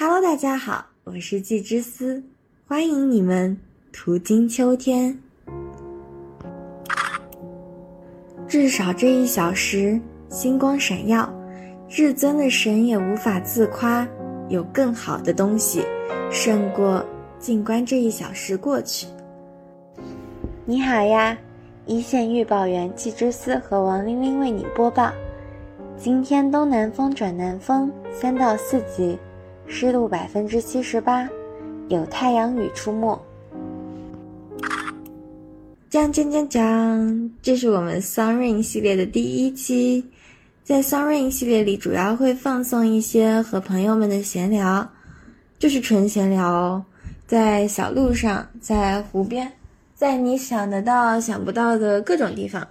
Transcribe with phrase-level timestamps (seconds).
[0.00, 2.22] Hello，大家好，我是季之思，
[2.68, 3.58] 欢迎你们
[3.92, 5.18] 途经秋天。
[8.46, 11.28] 至少这一小时，星光闪耀，
[11.88, 14.06] 至尊的神也无法自夸
[14.48, 15.82] 有更好的东西，
[16.30, 17.04] 胜过
[17.40, 19.08] 静观这一小时过去。
[20.64, 21.36] 你好呀，
[21.86, 25.10] 一线预报员季之思和王玲玲为你播报。
[25.96, 29.18] 今天东南风转南风，三到四级，
[29.70, 31.28] 湿度百分之七十八，
[31.88, 33.20] 有太阳雨出没。
[35.90, 40.02] 讲讲讲讲，这是我们 Sun Rain 系列的第一期。
[40.64, 44.90] 在 Sun Rain 系列里，主要会放送一些和朋友们的闲聊，
[45.58, 46.84] 就是纯闲聊哦，
[47.26, 49.52] 在小路上，在湖边，
[49.94, 52.66] 在你想得到、想不到的各种地方。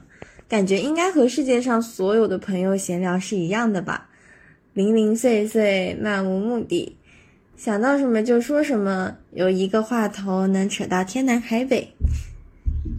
[0.50, 4.08] 感觉应该和世界上所有的朋友闲聊是一样的吧，
[4.78, 6.96] 零零碎碎，漫无目的，
[7.56, 11.92] 想到什么就说什么，有一个话头能扯到天南海北。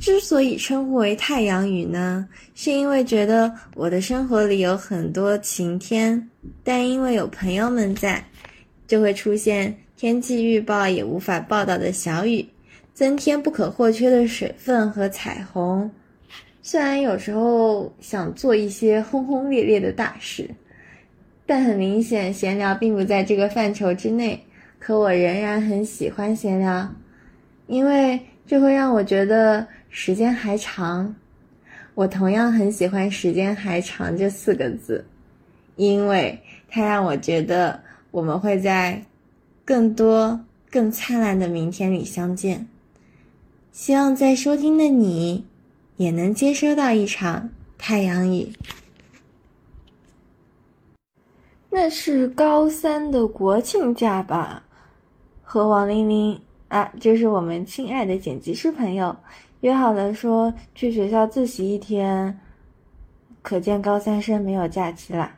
[0.00, 6.28] 之所以称呼为太阳雨呢，是因为觉得我的生活里有很多晴天，
[6.64, 8.24] 但因为有朋友们在，
[8.88, 12.44] 就会出现天气预报也无法报道的小雨，
[12.92, 15.88] 增添不可或缺的水分和彩虹。
[16.60, 20.50] 虽然有时候想做一些轰轰烈烈的大事，
[21.48, 24.44] 但很明显闲聊并不在这个范畴之内。
[24.78, 26.94] 可我仍然很喜欢闲聊，
[27.66, 31.16] 因为这会让我觉得时间还长。
[31.94, 35.04] 我同样很喜欢“时间还长”这四个字，
[35.76, 36.38] 因为
[36.68, 39.02] 它让我觉得我们会在
[39.64, 40.38] 更多、
[40.70, 42.68] 更灿烂的明天里相见。
[43.72, 45.46] 希望在收听的你。
[45.98, 48.52] 也能接收到一场太阳雨。
[51.70, 54.62] 那是高三的国庆假吧？
[55.42, 59.14] 和王玲玲啊，就是我们亲爱的剪辑师朋友
[59.60, 62.38] 约好了，说去学校自习一天。
[63.42, 65.34] 可见高三生没有假期啦。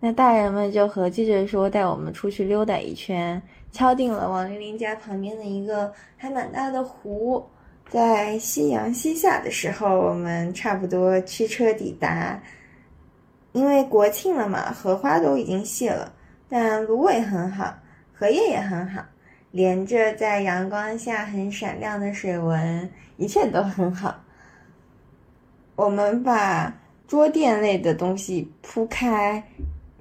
[0.00, 7.44] 那大人们就合计着说带我们出去溜达一圈，敲定了王玲玲家旁边的一个还蛮大的湖。
[7.88, 12.40] 在夕阳西下的时候，我们差不多驱车抵达。
[13.52, 16.12] 因为国庆了嘛，荷花都已经谢了，
[16.48, 17.72] 但芦苇很好，
[18.12, 19.02] 荷叶也很好，
[19.50, 24.14] 连着在阳光下很闪亮的水纹，一切都很好。
[25.76, 26.74] 我们把
[27.06, 29.42] 桌垫类的东西铺开，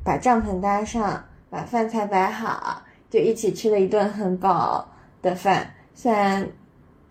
[0.04, 4.88] 把帐篷搭上，把饭菜摆好，就一起吃了一顿很饱
[5.22, 5.70] 的饭。
[5.94, 6.48] 虽然。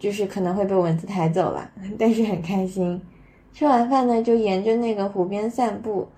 [0.01, 2.99] 就是可能会被蚊子抬走了，但是很开心。
[3.53, 6.09] 吃完饭呢，就沿着那个湖边散步，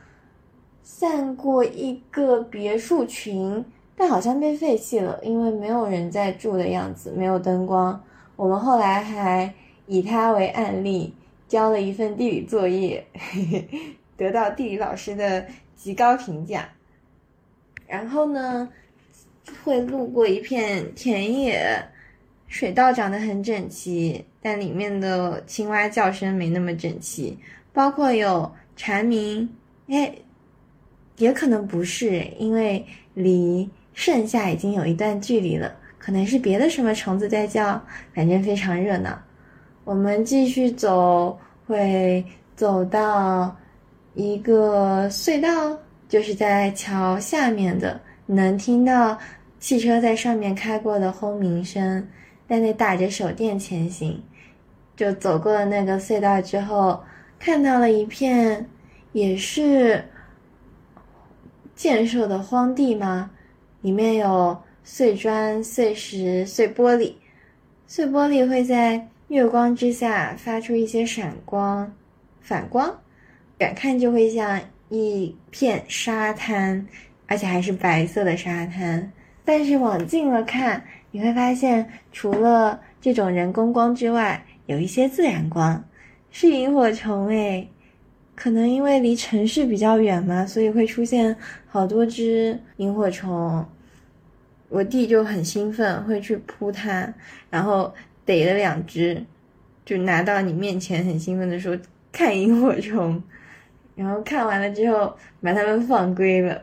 [0.83, 3.65] 散过一个别墅群，
[3.97, 8.03] 但好像被废弃了，因为没有人在住的样子，没有灯光。
[8.37, 9.53] 我们后来还
[9.87, 11.15] 以它为案例，
[11.49, 13.07] 交了一份地理作业，
[14.17, 16.69] 得到地理老师的极高评价。
[17.87, 18.69] 然后呢，
[19.65, 21.89] 会路过一片田野。
[22.49, 27.39] 水稻长得很整齐，但里面的青蛙叫声没那么整齐。
[27.73, 29.49] 包括有蝉鸣，
[29.89, 30.15] 哎，
[31.19, 32.85] 也可能不是，因为
[33.15, 37.81] 离盛夏已经有一段距离了，可能是别的什么虫子在叫。
[38.15, 39.19] 反正非常热闹。
[39.85, 42.25] 我们继续走，会
[42.57, 43.55] 走到
[44.15, 45.79] 一个隧道，
[46.09, 49.19] 就是在桥下面的，能听到
[49.59, 52.07] 汽车在上面开过的轰鸣声。
[52.49, 54.23] 在那打着手电前行，
[54.95, 57.03] 就走过了那个隧道之后，
[57.39, 58.69] 看到了一片
[59.13, 60.05] 也是
[61.83, 63.29] 建设的荒地吗？
[63.81, 67.15] 里面有碎砖、碎石、碎玻璃，
[67.89, 71.93] 碎玻璃会在月光之下发出一些闪光、
[72.41, 72.97] 反光，
[73.59, 74.61] 远看就会像
[74.91, 76.87] 一片沙滩，
[77.27, 79.11] 而且还是白色的沙滩。
[79.45, 80.85] 但是往近了看。
[81.11, 85.85] 你会发现，除了这种人工光之外，有一些自然光，
[86.31, 87.69] 是萤火虫诶。
[88.43, 91.37] 可能因为离城市比较远嘛，所以会出现
[91.69, 93.65] 好多只萤火虫。
[94.69, 97.15] 我弟就很兴奋，会去扑它，
[97.51, 97.95] 然后
[98.25, 99.25] 逮了两只，
[99.85, 101.79] 就拿到你面前，很兴奋的说
[102.11, 103.23] 看萤火虫，
[103.95, 106.63] 然后看完了之后把它们放归了。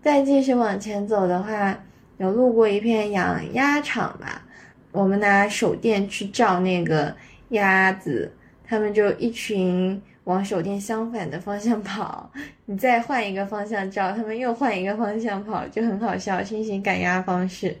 [0.00, 1.76] 再继续往前走的话。
[2.18, 4.44] 有路过一片养鸭场吧，
[4.92, 7.12] 我们拿手电去照那个
[7.48, 8.30] 鸭子，
[8.64, 12.30] 它们就一群往手电相反的方向跑，
[12.66, 17.76] 你再换一个方向照，他们又换一个方向跑，就很好笑，新型赶鸭方式。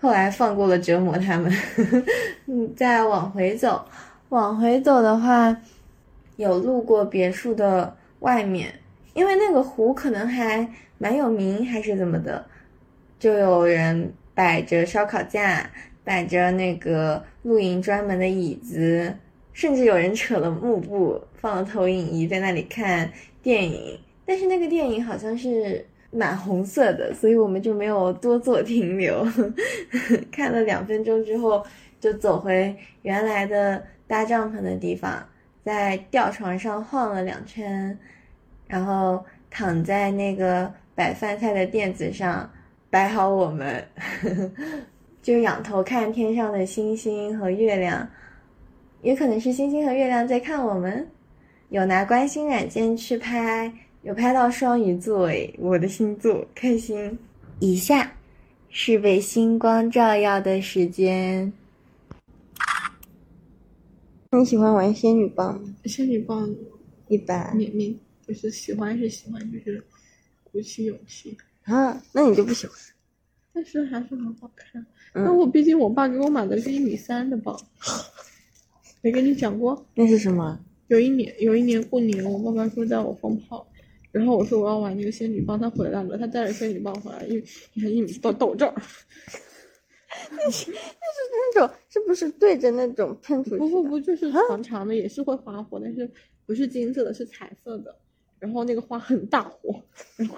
[0.00, 1.50] 后来放过了折磨他们，
[2.46, 3.84] 嗯，再往回走，
[4.30, 5.56] 往回走的话，
[6.36, 8.74] 有路过别墅的外面，
[9.14, 12.44] 因为那个湖可能还蛮有名，还是怎么的，
[13.18, 15.70] 就有人摆着烧烤架，
[16.04, 19.14] 摆着那个露营专门的椅子，
[19.52, 23.10] 甚至有人扯了幕布，放了投影仪在那里看
[23.42, 25.84] 电影，但是那个电影好像是。
[26.14, 29.26] 满红色的，所以我们就没有多做停留，
[30.30, 31.64] 看了两分钟之后，
[31.98, 35.26] 就走回原来的搭帐篷的地方，
[35.64, 37.98] 在吊床上晃了两圈，
[38.66, 42.52] 然后躺在那个摆饭菜的垫子上，
[42.90, 43.82] 摆好我们，
[45.22, 48.06] 就仰头看天上的星星和月亮，
[49.02, 51.06] 也可能是星星和月亮在看我们，
[51.70, 53.72] 有拿观星软件去拍。
[54.02, 57.16] 有拍到双鱼座诶，我的星座开心。
[57.60, 58.12] 以下
[58.68, 61.52] 是被星光照耀的时间。
[64.32, 65.62] 你喜欢玩仙女棒？
[65.84, 66.52] 仙女棒
[67.06, 67.52] 一般。
[67.56, 67.96] 你你
[68.26, 69.84] 就是喜欢是喜欢，就是
[70.42, 72.02] 鼓起勇气啊？
[72.12, 72.76] 那你就不喜欢？
[73.52, 74.84] 但是还是很好看。
[75.14, 77.56] 那我毕竟我爸给我买的是一米三的棒，
[79.02, 79.84] 没跟你讲过？
[79.94, 80.58] 那是什么？
[80.88, 83.66] 有一年有一年过年，我爸爸说带我放炮。
[84.10, 88.74] 然后我说我要玩那个仙女棒，他回来了，他带着仙女棒回来，一你看一米到到这儿，
[90.30, 93.56] 那是那是那种是不是对着那种喷出去？
[93.56, 96.06] 不不不，就是长长的，也是会发火，但是
[96.44, 97.96] 不是金色的，是彩色的。
[98.38, 99.82] 然后那个花很大火，
[100.16, 100.36] 然后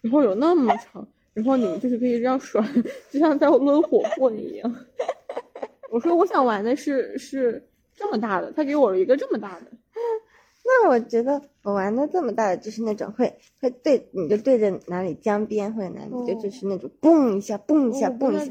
[0.00, 2.60] 然后有那么长，然后你就是可以这样甩，
[3.08, 4.86] 就像在抡火棍一样。
[5.92, 7.64] 我说我想玩的是是
[8.02, 9.66] 这么大的，他给我了一个这么大的。
[10.64, 18.38] 那我觉得我玩的这么大的就是那种会会对你就对着哪里江边或者哪里就就是那种嘣一下嘣一下嘣一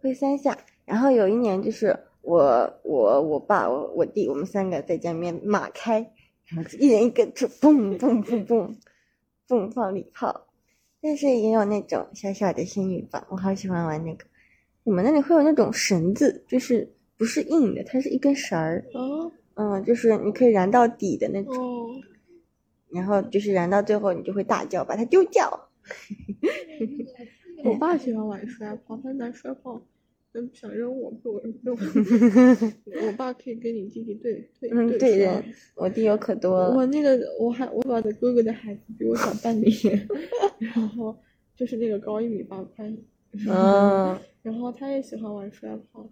[0.00, 0.56] 会三下。
[0.86, 6.10] 然后有一年就是我我我爸我我弟我们三个在江边马开，
[6.46, 8.74] 然后一人一根就嘣嘣嘣嘣
[9.46, 10.46] 嘣放礼炮。
[11.02, 14.24] 但是也有那种小小的仙女棒，我好喜欢玩那个。
[14.84, 18.84] 我们那里会有那种绳子，就是不是硬的，它是一根绳儿。
[19.56, 22.02] 嗯，就是你可以燃到底的那种，
[22.90, 25.68] 然后就是燃到最后，你就会大叫，把它丢掉。
[27.64, 29.80] 我爸喜欢玩摔炮，他拿摔炮，
[30.32, 31.76] 嗯，想扔我，被我扔。
[33.06, 35.44] 我爸可以跟你弟弟对对对对人，
[35.76, 36.74] 我弟有可多了。
[36.74, 40.08] 我那个我还我爸的哥哥的孩子比我小半年，
[40.58, 41.16] 然后
[41.56, 42.98] 就是那个高一米八宽。
[43.46, 44.18] 嗯。
[44.44, 46.06] 然后他也喜欢玩摔炮，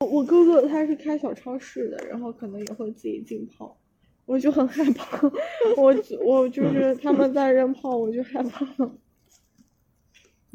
[0.10, 3.76] 我哥哥他是开小超市的，然后可能也会自己进炮，
[4.24, 5.20] 我就很害怕，
[5.76, 5.94] 我
[6.24, 8.66] 我就是他们在扔炮，我就害怕。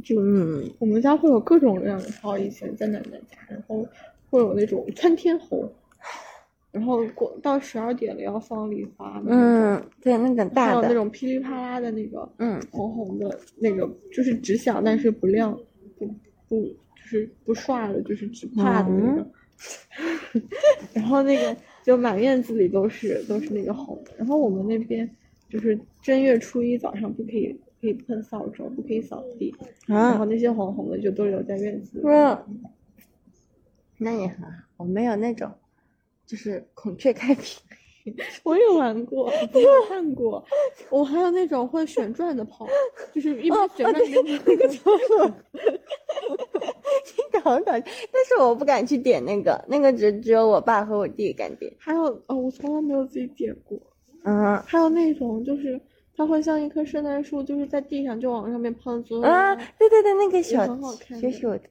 [0.04, 0.16] 就
[0.80, 3.86] 我们家会有各种各样的炮，以前在奶奶家，然后
[4.32, 5.72] 会有那种窜天猴，
[6.72, 15.56] 然后过到十二点了要放礼花，嗯，对，那种大的，还有那种噼里啪啦的那个，嗯，红红的那个，就是只响但是不亮，
[16.00, 16.08] 不
[16.48, 16.76] 不。
[17.10, 19.32] 是不刷的，就是只怕的那个，
[20.94, 24.12] 然后那个就满院子里都是都是那个红的。
[24.18, 25.10] 然后我们那边
[25.50, 29.54] 就是正月初一早上不可以可以喷扫帚，不可以扫地，
[29.88, 32.06] 然后那些红红的就都留在院子里。
[33.98, 35.52] 那也很好，我没有那种，
[36.28, 37.60] 就是孔雀开屏。
[38.44, 40.44] 我也玩过，我看过。
[40.90, 42.68] 我还有那种会旋转的炮，
[43.14, 45.32] 就是一边旋转一边那个操作。
[47.16, 51.72] 你搞搞，但是我不敢去点那个，那个只只有我爸和我弟敢点。
[51.78, 53.80] 还有哦，我从来没有自己点过。
[54.24, 55.80] 嗯，还有那种就是
[56.16, 58.96] 它会像一棵圣诞树，就是在地上就往上面喷。
[59.24, 61.62] 啊，对对对，那个小很好看，小小的，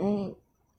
[0.00, 0.34] 嗯。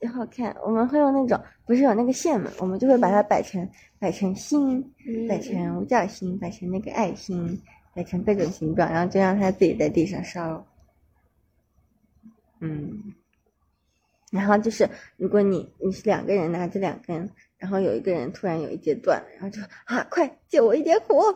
[0.07, 3.67] 很好看，我们会用那种不是有那个线嘛，我们就会把它摆成
[3.99, 4.93] 摆成心，
[5.27, 7.61] 摆成五角星，摆成那个爱心，
[7.93, 10.65] 摆成各种形状，然后就让它自己在地上烧。
[12.59, 13.13] 嗯，
[14.31, 21.35] 然后就是如果你你是两个人拿着两根，然后有一个人突然有一节断了，然后就啊快借我一点火。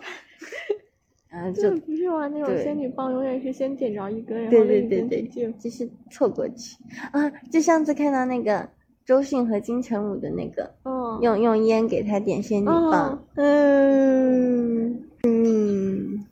[1.29, 6.77] 嗯，就不是玩那种仙女棒，永远是先点着一根，然后对对对对，就是凑过去
[7.11, 7.29] 啊。
[7.51, 8.69] 就上次看到那个
[9.05, 16.25] 周迅和金城武的那个，哦，用用烟给他点仙女棒，嗯嗯，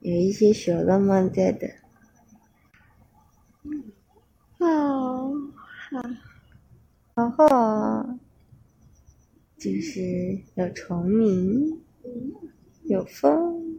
[0.00, 1.30] 有一些小浪漫？
[1.30, 1.68] 在的，
[4.58, 5.30] 好
[7.14, 8.18] 好好，
[9.58, 11.78] 就是有虫鸣。
[12.84, 13.78] 有风，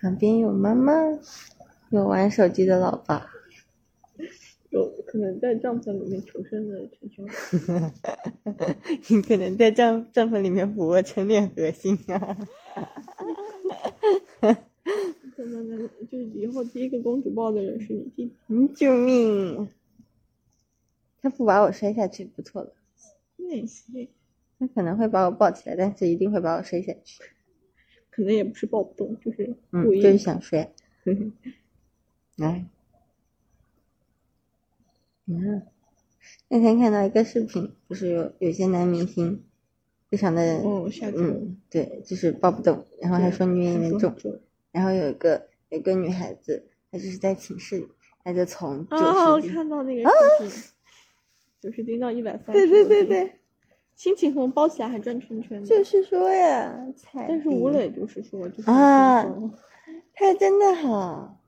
[0.00, 0.92] 旁边有妈妈，
[1.90, 3.26] 有玩手机的老爸，
[4.70, 7.26] 有可能在帐篷里面求生的全球，
[9.14, 12.36] 你可能在帐帐篷里面俯卧撑练核心啊。
[15.36, 18.32] 可能就是以后第一个公主抱的人是你弟弟。
[18.48, 19.68] 嗯，救命！
[21.20, 22.72] 他不把我摔下去，不错了。
[23.36, 24.08] 那行。
[24.58, 27.22] 他可能会把我抱起来，但是一定会把我摔下去。
[28.10, 30.70] 可能也不是抱不动，就是嗯，就是想睡。
[32.36, 32.66] 来，
[35.26, 35.62] 嗯，
[36.48, 39.44] 那天看到一个视频，就是有有些男明星
[40.10, 44.14] 非常的哦嗯，对，就是抱不动，然后还说女演员重，
[44.72, 47.88] 然后有一个有一个女孩子，她就是在寝室里，
[48.24, 50.50] 她就从九十斤看到那个视频，
[51.60, 53.39] 九十斤到一百三十，对对对对。
[54.00, 56.74] 心情红包起来还转圈圈，就是说呀，
[57.28, 59.22] 但是吴磊就是说，就是啊，
[60.14, 61.38] 他真的好，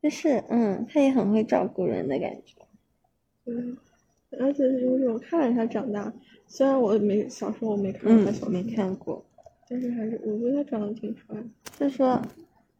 [0.00, 2.54] 就是嗯，他也很会照顾人的感觉，
[3.46, 3.76] 嗯，
[4.38, 6.12] 而且是有种看着他长大，
[6.46, 9.24] 虽然我没小时候我没看过他小没看过，
[9.68, 11.36] 但是还是我觉得他长得挺帅，
[11.80, 12.22] 是说，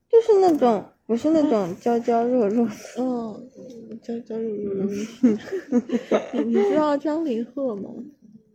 [0.09, 4.87] 就是那种不是那种娇娇弱弱，嗯，娇娇弱弱，
[6.35, 7.91] 你你知道张凌赫吗？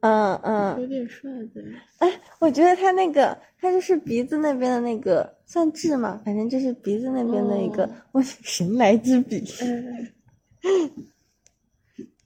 [0.05, 1.63] 嗯嗯，有点帅的。
[1.97, 9.43] 哎，我觉得他那个，他就是鼻子那边的那个，算痣嘛，反正就是鼻子那边的一个， 我神来之笔。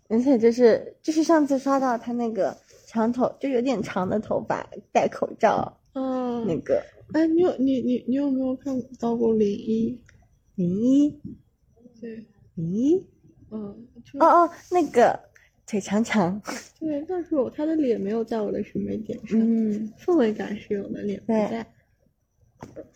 [0.09, 2.57] 而且就是就是上次刷到他那个
[2.88, 5.79] 长头，就有点长的头发，戴口罩。
[5.93, 6.83] 嗯，那个，
[7.13, 10.01] 哎，你有你你你有没有看到过零一？
[10.55, 11.19] 零一？
[12.01, 13.07] 对，零一？
[13.51, 13.88] 嗯，
[14.19, 15.28] 哦哦，那个。
[15.69, 16.41] 腿长长，
[16.79, 21.65] 对，但是我他的脸没有在我的审美点上，嗯，氛围感是有的，脸不在。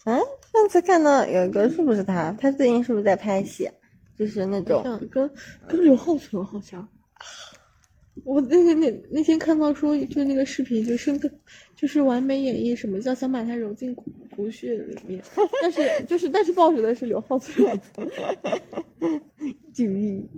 [0.05, 0.19] 嗯，
[0.51, 2.31] 上次看到有一个是不是他？
[2.39, 3.69] 他最近是不是在拍戏？
[4.17, 5.29] 就是那种跟
[5.67, 6.87] 跟刘浩存好像。
[8.23, 11.29] 我那天那那天看到说，就那个视频，就是个
[11.75, 15.23] 就是完美演绎什么叫想把他揉进骨骨血里面，
[15.61, 17.79] 但是就是但是抱着的是刘浩存。
[19.73, 20.29] 救命！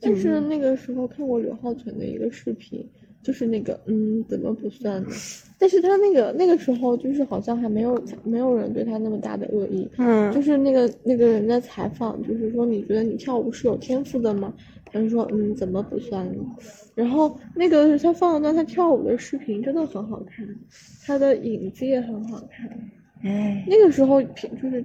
[0.00, 2.86] 但是那个时候看过刘浩存的一个视频，
[3.22, 5.08] 就是那个嗯，怎么不算呢？
[5.58, 14.54] 但是他那个那个时候就是好像还没有没有人对他那么大的恶意，嗯，就是那个那个人在采访，就是说你觉得你跳舞是有天赋的吗？
[14.84, 16.44] 他就说嗯，怎么不算呢？
[16.94, 20.46] 然后那个他放了段他跳舞的视频，真的很好看，
[21.04, 22.70] 他的影子也很好看，
[23.24, 24.84] 哎，那个时候平就是。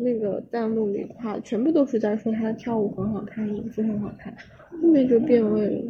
[0.00, 4.34] 那个弹幕里的话，全部都是在说他跳舞很好看，影子很好看，
[4.82, 5.82] 后面就变味了。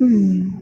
[0.00, 0.52] 嗯，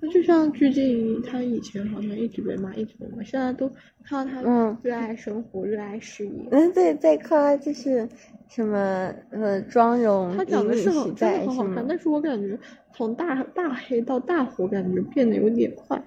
[0.00, 3.70] 那就像鞠婧祎，她以前好像一直被骂，一直被骂，现在都
[4.02, 6.48] 看到她热爱生活，热爱事业。
[6.50, 8.08] 嗯，对，在夸就是
[8.48, 12.58] 什么呃妆容，她长得是好真的很好看，但是我感觉
[12.94, 16.02] 从大大黑到大火，感觉变得有点快。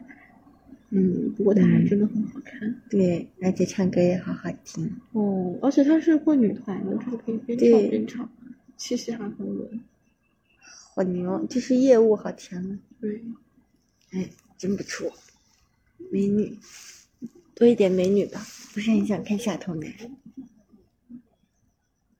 [0.93, 5.57] 嗯，不过她还真的很好看，对，而且唱歌也好好听哦。
[5.61, 8.29] 而且她是混女团的，就是可以边唱边唱，
[8.75, 9.79] 气息还很稳，
[10.93, 12.77] 好牛，就是业务好强。
[12.99, 13.21] 对，
[14.11, 15.13] 哎，真不错，
[16.11, 16.57] 美女，
[17.55, 19.89] 多一点美女吧，不是很想看下头男。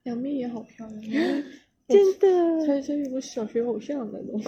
[0.03, 1.43] 杨幂也好漂亮，
[1.89, 4.41] 真的，她她有个小学偶像那种。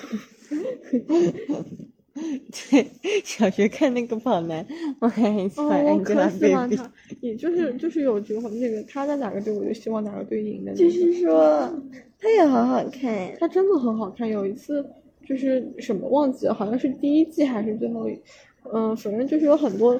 [2.70, 2.88] 对，
[3.24, 4.64] 小学看那个跑男，
[5.00, 5.84] 我还很喜欢。
[5.84, 6.92] 我可喜欢他，
[7.22, 10.76] 也就是就是有句话，那个他在哪个队，我就希望哪个队赢的。
[10.76, 11.68] 就是说，
[12.20, 14.30] 他也好好看，他真的很好看。
[14.30, 14.86] 有一次
[15.28, 18.08] 就是什么忘记了，好像是第一季还是最后，
[18.72, 20.00] 嗯，反正就是有很多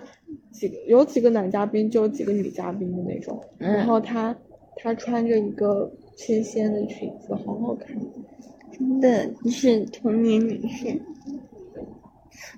[0.52, 3.44] 几个有几个男嘉宾，就有几个女嘉宾的那种。
[3.58, 4.38] 然后他
[4.76, 7.98] 他穿着一个纤纤的裙子，好好看，
[8.72, 11.02] 真的就是童年女神。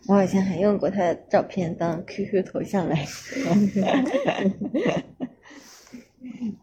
[0.08, 3.06] 我好像还用过他的照片当 QQ 头像来，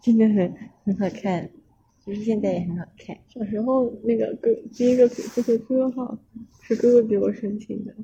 [0.03, 0.55] 真的很
[0.85, 1.51] 很好看，
[2.05, 3.17] 就是现在也很好看。
[3.29, 6.19] 小时候那个哥第一个 QQ 号
[6.63, 7.95] 是哥哥给我申请的，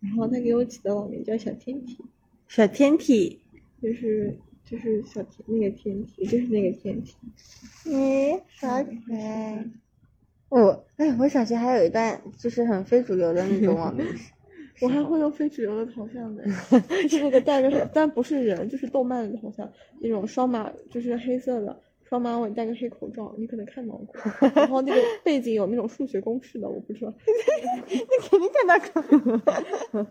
[0.00, 1.98] 然后他给我起的网名叫小天体，
[2.48, 3.40] 小天体
[3.80, 7.14] 就是就是小天那个天体就是那个天体，
[7.86, 9.64] 嗯，好可爱。
[10.48, 14.06] 我哎，我小学还有一段就是很非主流的那种网名。
[14.82, 16.42] 我还会用非主流的头像的，
[17.08, 19.70] 就是那个戴着，但不是人，就是动漫的头像，
[20.00, 24.08] 那种双马，就是黑色的双马尾，戴个黑口罩，你可能看到过。
[24.54, 27.14] 然后那个背景有那种数学公式的，我不知道。
[27.88, 27.98] 你
[28.28, 30.06] 肯定看到过。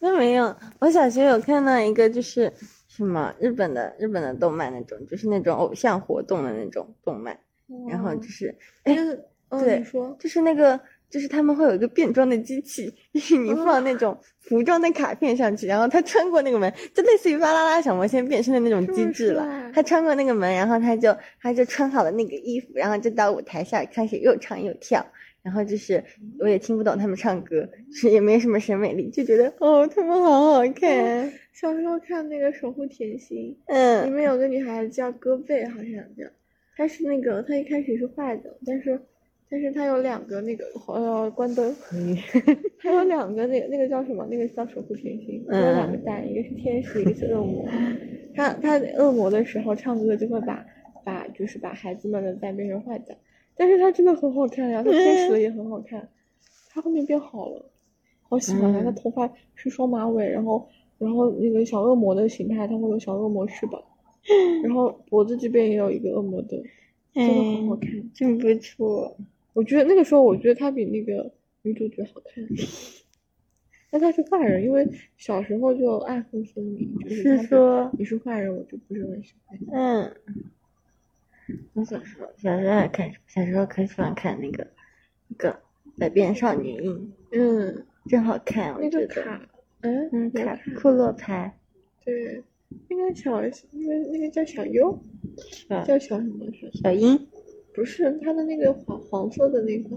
[0.00, 2.52] 那没有，我小学有看到一个，就是
[2.88, 7.38] 什么日本的日本的动漫那种，就是那种偶像活动的那种动漫，
[7.88, 8.94] 然后就是，哎，
[9.50, 10.80] 对，说就是那个。
[11.16, 19.72] 就是他们会有一个变装的机器，就是你放那种服装的卡片上去，然后他穿过那个门，就类似于巴啦啦小魔仙变身的那种机制了。
[19.72, 25.06] 他穿过那个门，然后他就他就穿好了那个衣服，然后就到舞台下开始又唱又跳。
[25.42, 26.04] 然后就是
[26.38, 31.32] 我也听不懂他们唱歌，是也没什么审美力，就觉得哦他们好好看。
[31.54, 36.26] 小时候看那个《守护甜心》，嗯，里面有个女孩子叫戈贝，好像叫，
[36.76, 39.00] 她是那个她一开始是坏的，但是。
[39.48, 41.74] 但是它有两个那个，呃，关灯。
[42.80, 44.26] 它有两个那个那个叫什么？
[44.30, 45.44] 那个叫守护甜心。
[45.46, 47.64] 有两个蛋，一个是天使，一个是恶魔。
[48.34, 50.66] 它它恶魔的时候唱歌就会把
[51.04, 53.16] 把就是把孩子们的蛋变成坏蛋，
[53.56, 56.08] 但是它真的很好看呀，它天使的也很好看。
[56.68, 57.70] 他后面变好了，
[58.28, 58.82] 好喜欢他。
[58.82, 63.80] 他头发是双马尾，然后然后那个小恶魔的形态，它会有小恶魔翅膀，
[64.62, 66.62] 然后脖子这边也有一个恶魔的，
[67.14, 69.16] 真的很好看，真不错。
[69.56, 71.32] 我觉得那个时候，我觉得他比那个
[71.62, 72.44] 女主角好看。
[73.90, 74.86] 但他是坏人，因为
[75.16, 76.94] 小时候就爱恨分明。
[76.98, 79.58] 就是说你是坏人，我就不是很喜欢。
[79.72, 80.14] 嗯。
[81.72, 84.66] 我小时候小时候爱看，小时候可喜欢看那个
[85.28, 85.50] 那个
[85.98, 87.14] 《百变少女樱》。
[87.38, 88.76] 嗯，真好看。
[88.78, 89.40] 那个卡，
[89.80, 91.56] 嗯嗯，卡库洛牌。
[92.04, 92.42] 对，
[92.90, 94.98] 那个小那个那个叫小优，
[95.86, 96.44] 叫小什么？
[96.82, 97.26] 小樱。
[97.76, 99.90] 不是他的那个黄黄色的那个，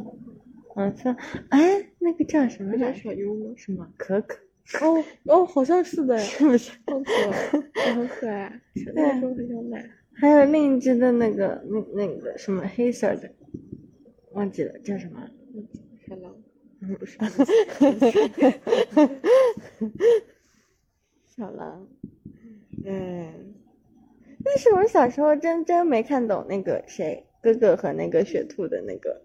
[0.68, 1.16] 黄色，
[1.50, 2.78] 哎，那个叫什么？
[2.78, 3.54] 叫小优吗？
[3.56, 4.38] 什么可可？
[4.86, 6.72] 哦哦，好像是的， 是不是？
[6.86, 8.62] 好可爱，很可爱，
[8.94, 9.90] 那时候很想买。
[10.14, 13.32] 还有另一只的那个，那那个什么黑色的，
[14.34, 15.26] 忘记了叫什么？
[16.06, 16.36] 小狼？
[17.00, 17.18] 不是，
[21.26, 21.88] 小狼。
[22.86, 23.54] 嗯，
[24.44, 27.26] 但是我小时候真真没看懂那个谁。
[27.42, 29.22] 哥哥和那个雪兔的那个，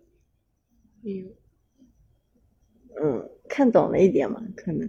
[3.02, 4.42] 嗯，看懂了一点嘛？
[4.56, 4.88] 可能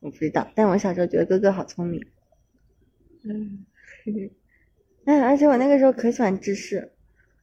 [0.00, 2.04] 我不知道，但我小时候觉得哥哥好聪明。
[3.24, 3.64] 嗯，
[5.04, 6.92] 哎，而且我那个时候可喜欢芝士，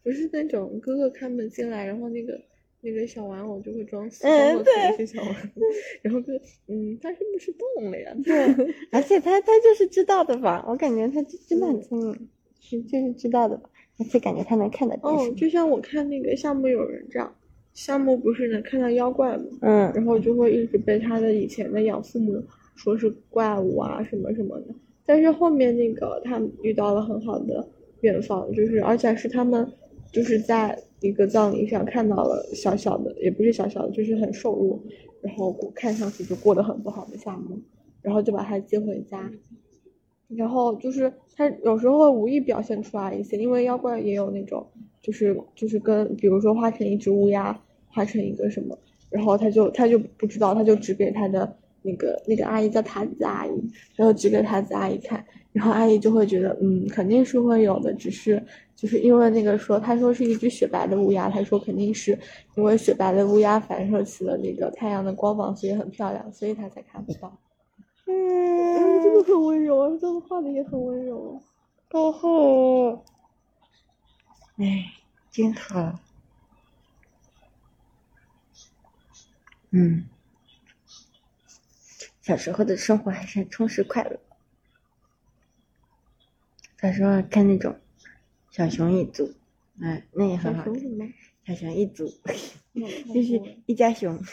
[0.04, 2.42] 不是那种哥哥开门进来，然后那个
[2.82, 5.62] 那个小玩偶就会装死，嗯，对，小玩偶，
[6.02, 6.34] 然后就
[6.68, 8.14] 嗯，他是不是动了呀？
[8.24, 8.36] 对，
[8.92, 10.64] 而且他他就是知道的吧？
[10.68, 12.30] 我感觉他真的很聪明，
[12.60, 13.70] 是就是知道的吧？
[14.00, 17.34] 而且感觉他能看得哦，就像我看那个夏目友人这样，
[17.74, 19.44] 夏目不是能看到妖怪吗？
[19.62, 22.44] 嗯，然后就会一直被他的以前的养父母
[22.76, 24.68] 说是怪物啊什么什么的。
[25.06, 27.68] 但是后面那个他遇到了很好的
[28.02, 29.70] 远方，就是而且是他们
[30.12, 34.82] 就是在一个葬礼上看到了小小的，也不是小小的，就是很瘦弱，
[35.22, 37.60] 然后看上去就过得很不好的夏目，
[38.02, 39.30] 然后就把他接回家。
[40.36, 44.66] 然后就是他有时候会无意表现出来一些，因为妖怪也有那种，
[45.02, 48.78] 就是就是跟比如说画成一只乌鸦，画成一个什么，
[49.10, 53.52] 然后他就他就不知道，他就指给他的那个那个阿姨叫塔子阿姨，
[53.96, 58.42] 然后指给塔子阿姨看，然后阿姨就会觉得嗯肯定是会有的，只是
[58.76, 62.18] 就是因为那个说他说是一只雪白的乌鸦，他说肯定是
[62.56, 67.38] 因为雪白的乌鸦反射起了那个太阳的光芒，所以很漂亮，所以他才看不到。
[68.06, 71.42] 嗯，真的很温柔啊，这个画的也很温柔，
[71.90, 73.06] 好好，
[74.58, 74.94] 哎，
[75.32, 76.00] 真好，
[79.72, 80.06] 嗯，
[82.22, 84.20] 小时候的生活还是很充实快乐。
[86.82, 87.80] 小时候看那种
[88.52, 89.34] 小熊一族，
[89.82, 90.66] 哎，那也很好。
[91.46, 92.08] 小熊一族，
[93.14, 94.18] 就是一家熊，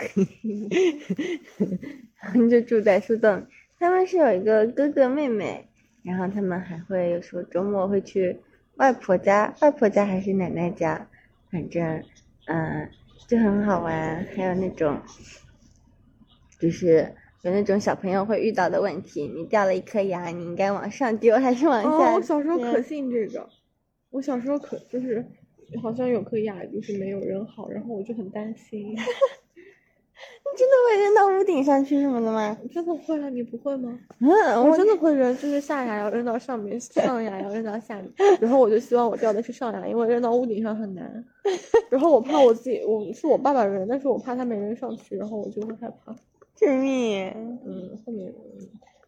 [2.51, 3.47] 就住在树洞。
[3.81, 5.67] 他们是有一个哥哥妹妹，
[6.03, 8.39] 然后他们还会有时候周末会去
[8.77, 11.09] 外婆家，外婆家还是奶奶家，
[11.51, 12.05] 反正
[12.45, 12.87] 嗯
[13.27, 14.23] 就很好玩。
[14.37, 15.01] 还有那种，
[16.61, 21.89] 就是有那种小朋友会遇到的问题，你掉了一颗牙，你应该往上丢还是往下？
[21.89, 23.49] 哦，我小时候可 信这个，
[24.11, 25.25] 我小时候可就是
[25.83, 28.95] 好像有颗牙就是没有人好，然后我就很担心。
[30.53, 32.59] 你真的会扔到屋顶上去什么的吗？
[32.73, 33.99] 真的会啊，你不会吗？
[34.19, 34.29] 嗯，
[34.69, 38.11] 我真的会扔，就是下牙要扔到上面，上牙要扔到下面。
[38.41, 41.25] 然后我就希望我掉的是上牙，因为扔到屋顶上很难。
[41.91, 46.15] 然后我怕我自己，我是我爸爸扔，但是我怕他没扔上去，然后我就会害怕。
[46.57, 47.29] 救命！
[47.65, 48.33] 嗯，后面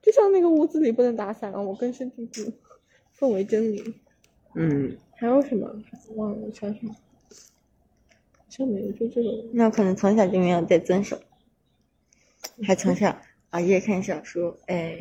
[0.01, 2.53] 就像那个屋子里不能打伞，我根深蒂固，
[3.13, 3.95] 奉为真理。
[4.55, 5.69] 嗯，还有什么？
[6.17, 6.81] 忘了，我想想。
[8.49, 9.33] 像没有，就这种。
[9.53, 11.19] 那可能从小就没有在遵守。
[12.63, 13.17] 还从小
[13.51, 14.57] 熬夜看小说。
[14.67, 14.99] 哎，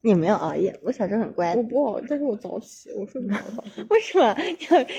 [0.00, 1.54] 你没有熬夜，我小时候很乖。
[1.54, 3.36] 我不熬，但是我早起，我睡不着。
[3.90, 4.36] 为什么？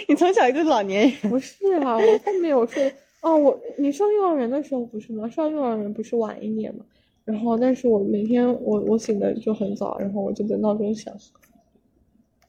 [0.07, 1.29] 你从小一个老年人？
[1.29, 2.93] 不是啊，我后面我睡。
[3.21, 5.29] 哦，我你上幼儿园的时候不是吗？
[5.29, 6.85] 上幼儿园不是晚一点吗？
[7.25, 11.13] 然后，但是我每天我我醒的就很早，然后我就等闹钟响。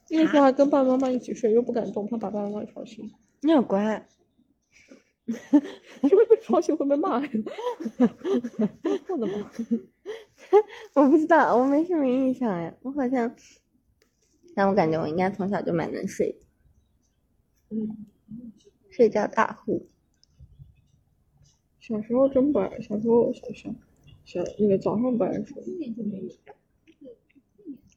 [0.09, 3.11] 那时候还跟爸爸妈妈一起睡，又不敢动，怕把爸爸妈妈吵醒。
[3.41, 4.05] 你好乖。
[6.01, 7.19] 因为被吵醒会被骂。
[7.19, 9.51] 我的妈！
[10.93, 13.35] 我不知道，我没什么印象呀，我好像，
[14.55, 16.35] 但我感觉我应该从小就蛮能睡。
[17.69, 18.05] 嗯，
[18.89, 19.87] 睡觉大户。
[21.79, 23.69] 小时候真不爱，小时候小小
[24.25, 25.63] 小那个早上不爱睡。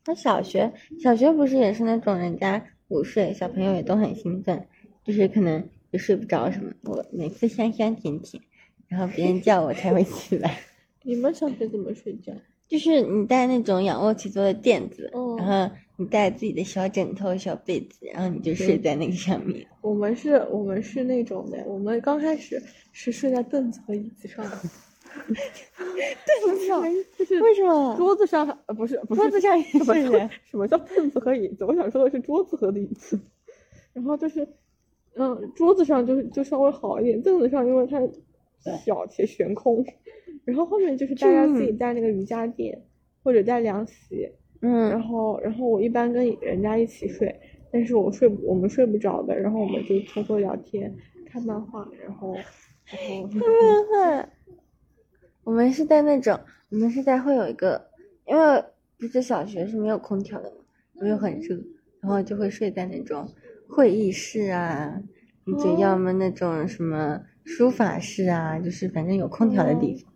[0.05, 4.67] 他小学小学不是也是那种人家午睡，小朋友也都很兴奋，
[5.05, 6.73] 就是可能就睡不着什么。
[6.85, 8.43] 我每次香香甜甜，
[8.89, 10.59] 然后别人叫我才会起来。
[11.05, 12.33] 你们小学怎么睡觉？
[12.69, 19.67] 就是你带那种仰卧起坐的垫子，然后你带自己的小枕头、小被子，然后你就睡在那个上面。
[19.83, 24.59] 我们是，我们是那种的，我们刚开始是睡在凳子和椅子上的。
[25.13, 26.83] 凳子上
[27.19, 27.95] 就是为什么？
[27.99, 29.79] 桌子上呃不是桌子上也是
[30.11, 30.31] 人？
[30.51, 31.67] 什么叫凳子和椅子？
[31.67, 33.21] 我想说的是桌子和椅子。
[33.93, 34.49] 然后就是，
[35.15, 38.01] 嗯，桌子上就是就稍微好一点，凳子上因为它
[38.85, 39.85] 小且悬空。
[40.45, 42.83] 然后后面就是大家自己带那个瑜伽垫
[43.23, 44.29] 或者带凉席。
[44.61, 44.91] 嗯。
[44.91, 47.35] 然后然后我一般跟人家一起睡，
[47.71, 50.95] 但是我睡我们睡不着的，然后我们就偷偷聊天、
[51.27, 54.29] 看漫画，然后然后看漫画。
[55.45, 56.39] 我们是在那种，
[56.71, 57.89] 我们是在会有一个，
[58.27, 58.65] 因为
[58.99, 61.57] 不是小学是没有空调的嘛，又很热，
[62.01, 63.29] 然后就会睡在那种
[63.75, 65.03] 会议室啊，
[65.47, 70.13] 你就要么那种什么书法室啊，就是反正有空调的地方，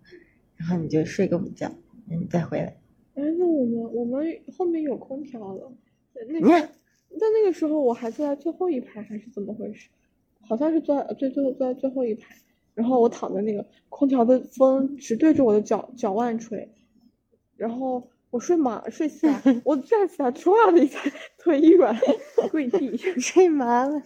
[0.57, 1.66] 然后你就睡个午觉，
[2.11, 2.77] 嗯，再回来。
[3.14, 4.25] 哎，那我们我们
[4.57, 5.73] 后面有空调了，
[6.29, 6.61] 那那
[7.19, 9.88] 但那个时候我还坐在最后一排还是怎么回事？
[10.42, 12.37] 好像是坐在最最后坐在最后一排。
[12.75, 16.71] 然后我躺在那个空调的风直对着我的脚脚腕吹，
[17.57, 20.99] 然后我睡麻睡起来， 我站起来唰的一下
[21.39, 21.95] 腿一软
[22.51, 24.03] 跪地 睡麻了。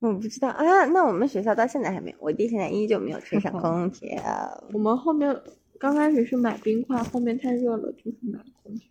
[0.00, 4.64] 我不知道啊，那我们学校到现在还没有，我弟现在依旧没有吹上 空调。
[4.72, 5.34] 我们后面
[5.78, 8.88] 刚开始是买冰块，后面太热了就是买空调。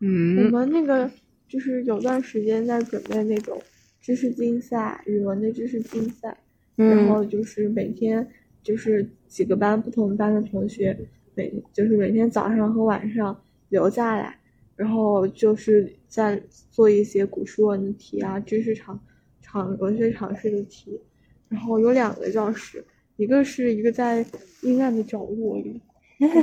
[0.00, 1.10] 嗯，我们那个
[1.48, 3.60] 就是有段时间在准备那种
[4.00, 6.36] 知识竞赛，语文的知识竞赛。
[6.76, 8.24] 然后就是每天
[8.62, 10.96] 就是几个班不同班的同学，
[11.38, 14.36] 每就是每天早上和晚上留下来，
[14.74, 18.98] 然后就是在做一些古书文的题啊，知识常
[19.40, 21.00] 常文学常识的题。
[21.48, 22.84] 然后有两个教室，
[23.16, 24.26] 一个是一个在
[24.62, 25.80] 阴暗的角落里，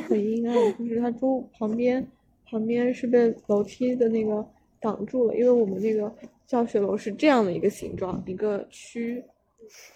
[0.08, 2.08] 很阴暗，就是它周旁边
[2.50, 4.48] 旁边是被楼梯的那个
[4.80, 6.10] 挡住了，因为我们那个
[6.48, 9.22] 教学楼是这样的一个形状，一个区。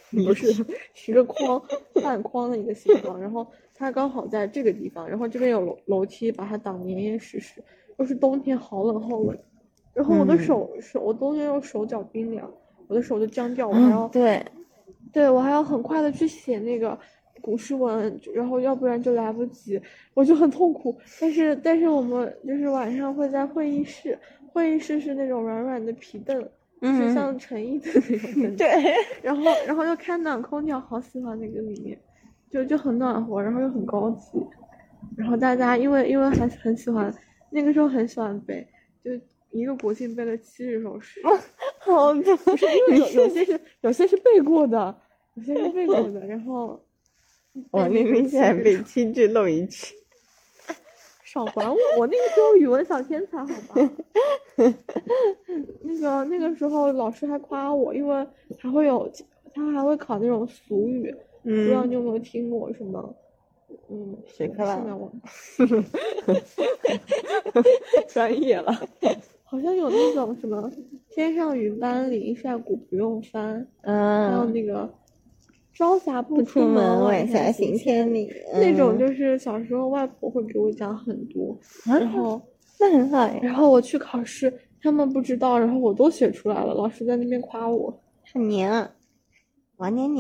[0.10, 0.66] 不是
[1.06, 1.62] 一个框
[2.02, 3.48] 半框的一个形状，然后
[3.80, 7.64] 它刚好在这个地方，然后这边有楼楼梯把它挡严严实实。
[7.98, 9.38] 又是冬天，好冷好冷，
[9.94, 12.52] 然后我的手手我冬天又手脚冰凉，
[12.88, 14.46] 我的手就僵掉，我还要对，
[15.14, 16.98] 对我还要很快的去写那个
[17.42, 19.82] 古诗文，然后要不然就来不及，
[20.14, 20.98] 我就很痛苦。
[21.22, 24.20] 但是但是我们就是晚上会在会议室，
[24.52, 26.46] 会议室是那种软软的皮凳。
[26.82, 32.00] 是像陈毅的那种， 对，然后然后又开暖空调，好喜欢那个里面，
[32.52, 34.40] 就就很暖和，然后又很高级，
[35.16, 37.14] 然后大家因为因为还很喜欢，
[37.52, 38.68] 那个时候很喜欢背，
[39.04, 39.12] 就
[39.52, 41.22] 一个国庆背了七十首诗，
[41.80, 44.96] 好的，不是因为有有 些是有些是背过的，
[45.36, 46.80] 有些是背过的，然后
[47.72, 49.96] 我明明现在背七句漏一句。
[51.24, 53.94] 少管我，我那个时候语文小天才，好吧？
[55.84, 59.08] 那个那个时候老师还夸我，因为还会有
[59.54, 63.16] 他还会考那种俗语，不知道你有没有听过什么？
[63.90, 65.12] 嗯，谁课了？
[68.08, 68.72] 专业了，
[69.46, 70.72] 好像有那种什么
[71.10, 74.90] “天上云般淋晒谷不用翻”，嗯，还有那个。
[75.72, 78.30] 朝霞不出门，晚霞行千里。
[78.54, 82.42] 那种就是小时候外婆会给我讲很多，然后
[82.80, 83.40] 那很好呀。
[83.42, 86.74] 然后我去考试，他们不知道，然后我都写出来了。
[86.74, 87.98] 老师在那边夸我，
[88.34, 88.90] 很娘，
[89.78, 90.14] 王娘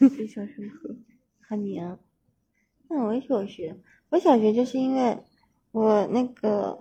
[0.00, 0.94] 娘，印象深刻，
[1.40, 1.98] 很娘。
[2.88, 3.76] 那我小学，
[4.10, 5.18] 我小学就是因为
[5.72, 6.78] 我那个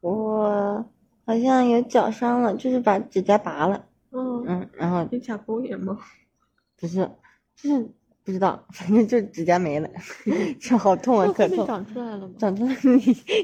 [0.00, 0.84] 我
[1.26, 3.86] 好像有脚伤了，就是把指甲拔了。
[4.10, 5.98] 嗯嗯，然后有甲沟炎吗？
[6.78, 7.10] 不是，
[7.56, 7.90] 就是
[8.22, 9.90] 不知道， 反正就指甲没了，
[10.60, 11.66] 这好痛啊，可痛。
[11.66, 12.34] 长出来了吗？
[12.38, 12.96] 长出来，你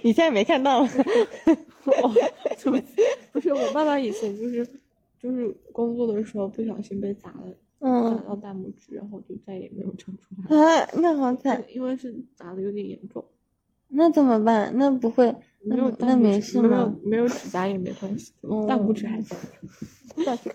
[0.04, 0.88] 你现在没看到吗？
[1.84, 2.12] 哦，
[2.62, 2.94] 对不起，
[3.32, 4.66] 不是我爸爸以前就是
[5.18, 7.54] 就是工作的时候不小心被砸了，
[8.16, 10.56] 到大拇指，然后就再也没有长出来。
[10.56, 13.24] 啊，那好惨，因为是砸的有点严重。
[13.88, 14.72] 那怎么办？
[14.76, 16.94] 那不会，没有那没事吗？
[17.04, 18.32] 没有指甲也没关系，
[18.68, 19.36] 大拇指还在。
[20.24, 20.52] 大拇指。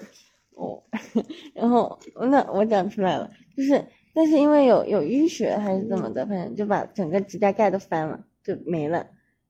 [0.53, 0.81] 哦，
[1.53, 9.07] 然后那我长出来了，就是，但是因为有有淤血还是怎么的，反正就把整个指甲盖都翻了，就没了，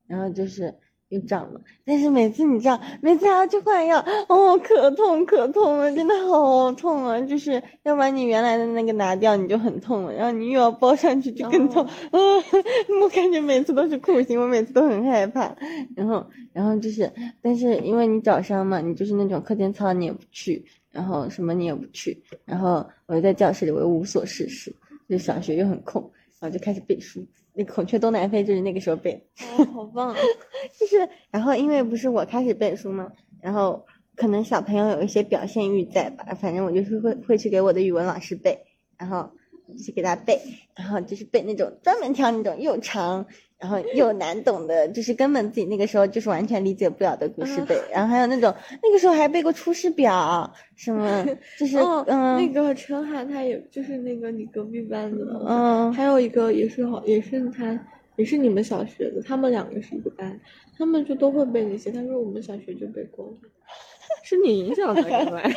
[0.07, 0.75] 然后就是。
[1.15, 7.19] 又长了，但是每次你知道，每次还要去换药，哦，可痛可痛了，真的好痛啊！
[7.21, 11.85] 就是要把你原来的那个拿掉，你就很痛了，然后你又要包上去，就更痛。
[11.85, 12.19] 啊，
[13.01, 15.55] 我感觉每次都是酷刑，我每次都很害怕。
[15.95, 24.75] 然后，然后就是，但是因为你早上嘛，你就是那种课间操你也不去，然后什么你也不去，然后我就在教室里，我又无所事事，
[25.07, 27.25] 就小学又很空，然后就开始背书。
[27.55, 29.25] 那孔雀东南飞就是那个时候背，
[29.57, 30.15] 哦，好棒！
[30.77, 38.59] 就是，然后因为不是我开始背书嘛，然后可能小朋友有一些表现欲在吧，反正我就是会会去给我的语文老师背，
[38.97, 39.31] 然后
[39.77, 40.39] 去给他背，
[40.75, 43.25] 然后就是背那种专门挑那种又长。
[43.57, 51.25] 然后又难懂的，就是根本自己那个时候就是完全理解不了的故事背，然后还有那种那个时候还背过《出师表》，什么
[51.57, 57.79] 就是嗯，那个陈海他也就是那个你隔壁班的，嗯，还有一个也是好也是他
[58.17, 60.37] 也是你们小学的，他们两个是一个班，
[60.77, 63.49] 他们就都会背那些，但是我们小学就背过了，
[64.21, 65.49] 是你影响的，原来，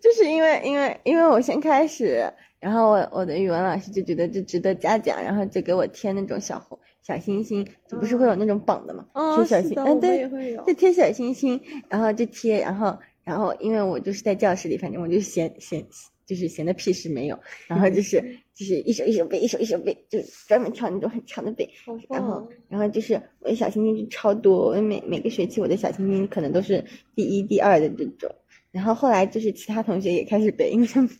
[0.00, 2.30] 就是因为因为因为我先开始。
[2.62, 10.30] 然后我我的语文老师就觉得这值得嘉奖，然后就给我贴那种小红小星星，就不是会有那种绑的嘛，贴小星，嗯对，
[10.64, 15.84] 就贴小星星，然后就贴，然后然后因为我就是在教室里，反正我就闲闲
[16.24, 18.22] 就是闲的屁事没有，然后就 是
[18.54, 21.68] 就是一首一首背，一首一首背，就专门跳那种很长的背，
[22.08, 26.84] 然后然后就是我的小星星就超多，我每每个学期我的小星星可能都是
[27.16, 28.32] 第一第二的这种，
[28.70, 30.86] 然后后来就是其他同学也开始背，因为。
[30.86, 31.10] 他们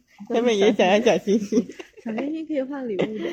[0.56, 1.66] 也想要小星星，
[2.04, 3.30] 小星星可以换礼物的，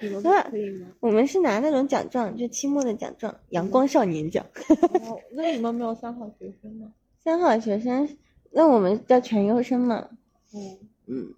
[0.00, 0.88] 你们可以吗？
[1.00, 4.44] 我们是拿那种奖状，就期末的奖状，阳光少年奖。
[5.32, 6.92] 那你们没有三好学生吗？
[7.22, 8.16] 三好学生，
[8.50, 10.08] 那我们叫全优生嘛。
[10.54, 11.34] 嗯嗯，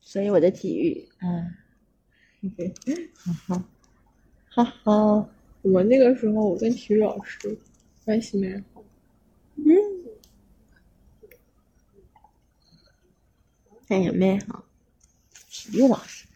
[0.00, 1.54] 所以我的体育，嗯，
[3.14, 5.28] 好好好好，
[5.62, 7.58] 我那个时候我跟体育老师
[8.04, 8.82] 关系蛮好。
[9.56, 9.64] 嗯。
[14.00, 14.64] 也蛮好，
[15.50, 16.26] 体育老师，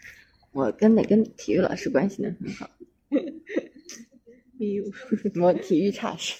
[0.52, 2.68] 我跟哪个体育老师关系能很好？
[4.58, 4.84] 没有，
[5.40, 6.34] 我体育差事，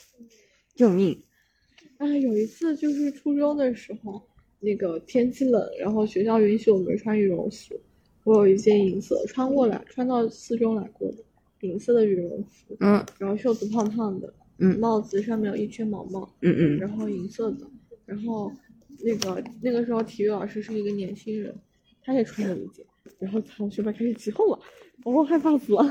[0.74, 1.22] 救命！
[1.98, 4.20] 啊，有一次就是初中的时候，
[4.59, 7.81] 那个天气冷，然后学校允许我们穿羽绒服，
[8.24, 11.18] 我有一件银色，穿过来，穿到四中来过的
[11.61, 17.66] 银色的羽绒服，嗯，然后袖子胖胖的，嗯，帽子上面有一圈毛毛，嗯嗯，然后银色的，
[18.05, 18.52] 然后。
[19.04, 21.54] 那个那个时候体育老师是一个年轻人，
[22.02, 22.85] 他也穿了一件，
[23.18, 24.59] 然后同学们开始起哄了，
[25.04, 25.82] 我害怕死了，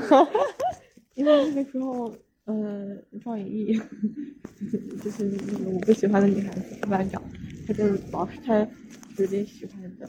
[1.14, 2.14] 因为那个时候，
[2.44, 3.74] 呃，赵颖毅，
[5.02, 7.22] 就是那个我不喜欢的女孩子班长，
[7.66, 8.56] 他就是老师他
[9.18, 10.08] 有点喜欢的，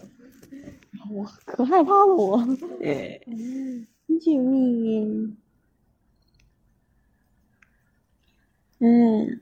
[0.92, 2.38] 然后我可害怕了我，
[2.82, 3.20] 哎，
[4.20, 5.38] 救命！
[8.80, 9.42] 嗯，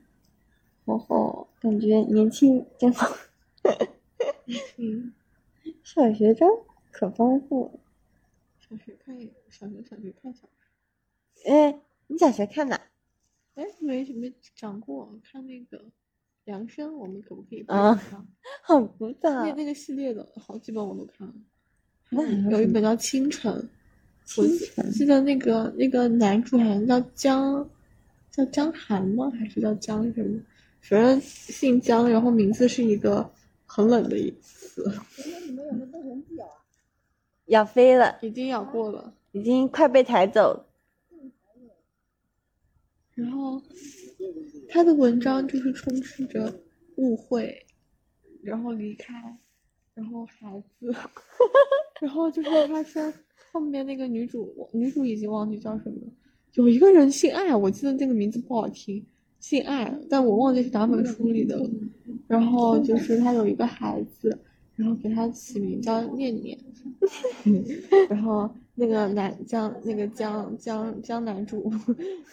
[0.86, 3.16] 哦吼，感觉年轻真好。
[4.78, 5.14] 嗯，
[5.84, 6.48] 小学章
[6.92, 7.80] 可丰富了。
[8.60, 11.52] 小学看小学小学看小学。
[11.52, 12.80] 哎，你小学看哪？
[13.56, 15.84] 哎，没没讲过，看那个
[16.44, 17.64] 梁生，我们可不可以？
[17.68, 18.00] 啊，
[18.62, 19.30] 好古早。
[19.44, 21.34] 那那个系列的好几本我都看了。
[22.52, 23.70] 有一本叫《清晨》，
[24.42, 24.48] 我
[24.92, 27.70] 记得那个那个男主好像叫江，
[28.30, 29.32] 叫江寒吗？
[29.32, 30.40] 还是叫江什么？
[30.82, 33.28] 反正姓江，然后名字是一个。
[33.66, 34.84] 很冷的一次。
[37.48, 40.66] 咬飞了，已经咬过了，已经快被抬走了。
[43.14, 43.62] 然后
[44.68, 46.54] 他的文章就是充斥着
[46.98, 47.66] 误会，
[48.42, 49.14] 然后离开，
[49.94, 50.94] 然后孩子，
[52.02, 53.14] 然后就是他说
[53.52, 56.02] 后面那个女主，女主已经忘记叫什么，
[56.54, 59.06] 有一个人姓艾，我记得那个名字不好听。
[59.46, 61.70] 姓艾，但我忘记是哪本书里的了。
[62.28, 64.36] 然后就是他有一个孩子，
[64.76, 66.58] 然后给他起名叫念念。
[68.10, 71.72] 然后那个男江，那个江江江男主，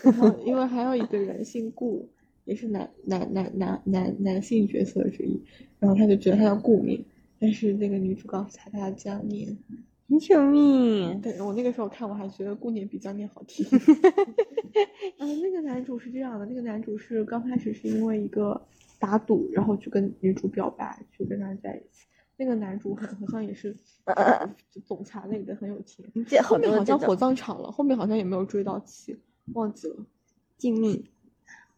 [0.03, 2.09] 然后因为还有一个人姓顾，
[2.47, 5.39] 也是男男男男男男性角色之一。
[5.79, 6.99] 然后他就觉得他叫顾念，
[7.39, 9.11] 但是那个女主告诉他，她要这
[10.19, 11.21] 救命！
[11.21, 13.67] 对我那个时候看，我还觉得顾念比较念好听。
[15.19, 18.61] 嗯，那个男主是这样的，那个男主是刚开始是因为一个
[18.99, 22.07] 打赌，然后去跟女主表白，去跟她在一起。
[22.37, 23.77] 那个男主很好像也是
[24.85, 26.05] 总裁类的，很有钱。
[26.43, 29.17] 后面好像火葬场了，后面好像也没有追到妻，
[29.53, 29.97] 忘记了。
[30.59, 31.05] 静谧！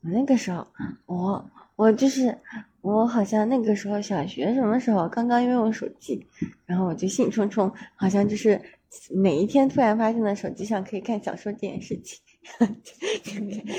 [0.03, 0.67] 我那个时候，
[1.07, 2.37] 我我就是
[2.83, 6.25] 我好像那个时候小学什么时候刚刚拥有手机，
[6.67, 8.61] 然后我就兴冲冲，好像就是
[9.11, 12.21] 哪一天突然发现了手机上可以看小说这件事情，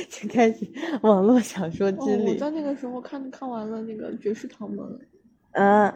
[0.09, 0.67] 就开始
[1.03, 2.33] 网络小说之旅。
[2.33, 4.85] 我在那个时候看看完了那个《绝世唐门》。
[5.51, 5.93] 嗯，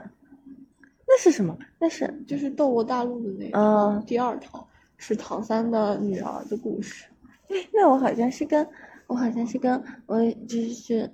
[1.05, 1.57] 那是什么？
[1.79, 4.65] 那是就是《斗罗大陆》的那个第二套，
[4.97, 7.05] 是唐三的女儿的故事。
[7.73, 8.65] 那我好像是跟。
[9.07, 11.12] 我好像是跟我就是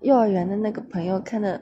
[0.00, 1.60] 幼儿园的那个朋友看的，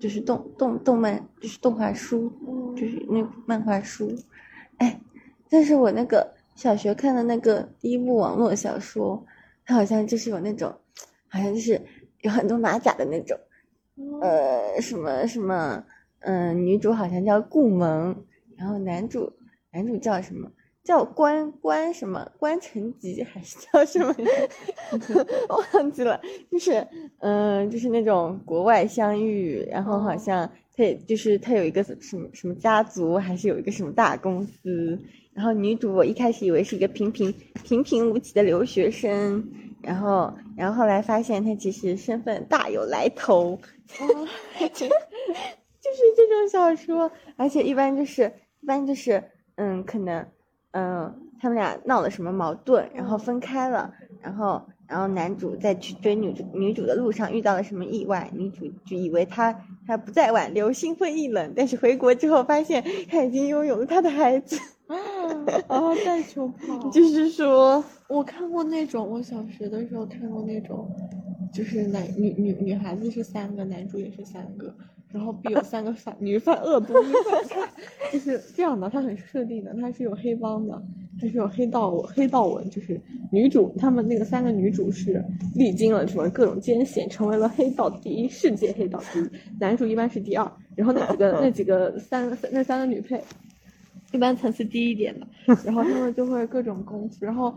[0.00, 2.32] 就是动动动漫，就是动画书，
[2.76, 4.14] 就是那漫画书，
[4.78, 5.00] 哎，
[5.50, 9.24] 但是我那个小学看的那个第一部网络小说，
[9.64, 10.74] 它好像就是有那种，
[11.28, 11.80] 好像就是
[12.22, 13.38] 有很多马甲的那种，
[14.20, 15.84] 呃，什么什么，
[16.20, 18.16] 嗯，女主好像叫顾萌，
[18.56, 19.32] 然后男主
[19.70, 20.50] 男主叫什么？
[20.86, 24.14] 叫关关什么关成吉还是叫什么？
[25.74, 26.20] 忘记了。
[26.48, 26.86] 就是，
[27.18, 34.96] 嗯，就是那种国外相遇，然后好像他也就是他有一个什么什么家族，还是有一个什么大公司。
[35.34, 39.44] 然后女主我一开始以为是一个平平平平无奇的留学生，
[39.82, 43.58] 然后然后后来发现她其实身份大有来头。
[45.86, 49.22] 就是这种小说，而且一般就是一般就是
[49.56, 50.24] 嗯可能。
[50.72, 59.54] 嗯，他们俩闹了什么矛盾，然后分开了，然后，然后男主在去追女主女主的路上遇到了什么意外，女主就以为他
[59.86, 64.58] 他不再挽留，心灰意冷，但是回国之后发现他已经拥有了他的孩子，
[65.68, 70.88] 啊，带球跑，就是说我看过那种，我小学的时候看过那种，
[71.56, 74.74] 就是男女女女孩子是三个，男主也是三个。
[75.12, 76.92] 然后必有三个反女反恶毒，
[78.12, 78.90] 就是这样的。
[78.90, 80.82] 他很设定的，他是有黑帮的，
[81.18, 82.68] 他是有黑道黑道文。
[82.68, 83.00] 就是
[83.32, 89.30] 女主他们那个三个女主是历经了什么各种艰险，成为了黑道第一，世界黑道第一。
[89.58, 93.22] 男主一般是第二，然后那几个 那几个三那三个女配，
[94.12, 95.26] 一般层次低一点的，
[95.64, 97.54] 然后他们就会各种功夫，然后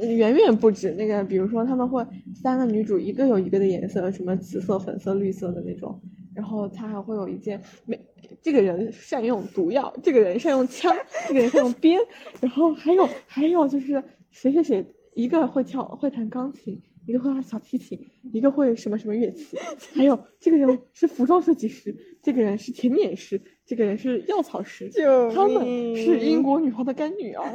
[0.00, 6.00] 远远不止那个，比如说他们会三个女主一个有一个的颜色，什么紫色、粉色、绿色的那种。
[6.34, 7.96] 然后他还会有一件，每
[8.42, 10.92] 这个人善用毒药，这个人善用枪，
[11.28, 12.00] 这个人善用鞭，
[12.40, 18.00] 然后还有还有就是谁谁谁，一个会跳会弹钢琴，一个会拉小提琴，
[18.32, 19.56] 一个会什么什么乐器，
[19.94, 24.90] 还有这个人是服装设计师，这个人是甜点师，这个人是药草师，
[25.34, 25.64] 他们
[25.96, 27.44] 是英国女皇的干女儿。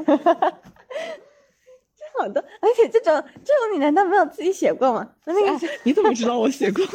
[2.17, 5.09] 好的，而且这种这种你难道没有自己写过吗？
[5.25, 6.83] 那个你怎么知道我写过？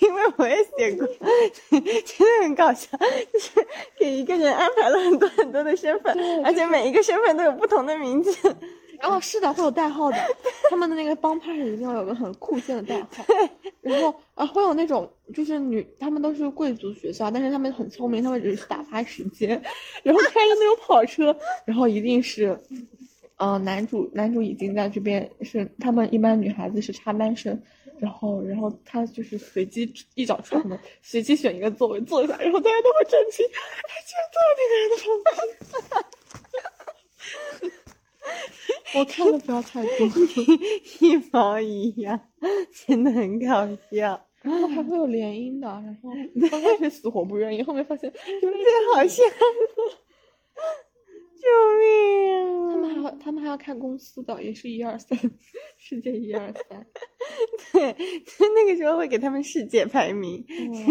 [0.00, 1.06] 因为我也写过，
[1.70, 2.88] 真的很搞笑，
[3.32, 3.50] 就是
[3.96, 8.32] 给一个人安排了很多很多的身份，而且每一个身份都有不同的名字。
[9.00, 10.16] 然后是的，会有代号的，
[10.68, 13.24] 他们的那个帮派一定要有个很酷炫的代号。
[13.80, 19.60] 然后啊，会有那种就是女，他们都是贵族学校，但是他们很聪明，他们只是打发时间，
[20.02, 21.34] 然后开着那种跑车，
[21.64, 22.58] 然后一定是，
[23.38, 27.58] 嗯，男主男主已经在这边是他们一般女孩子是插班生，
[27.98, 36.04] 然后然后他就是随机一脚出门，随机选一个座位坐下，然后大家都会站起，他居然坐在那个人的旁边。
[38.94, 40.06] 我看的不要太多，
[41.00, 42.20] 一毛一样，
[42.86, 44.26] 真的很搞笑。
[44.42, 46.10] 然后还会有联姻的，然后
[46.50, 48.10] 刚开始死活不愿意，后面发现
[48.42, 48.64] 有点
[48.94, 49.22] 好笑。
[51.40, 51.46] 救
[51.80, 52.70] 命！
[52.70, 55.18] 啊他们还要他们还要看公司的，也是一二三，
[55.78, 56.86] 世界一二三。
[57.72, 57.96] 对，
[58.54, 60.44] 那个时候会给他们世界排名，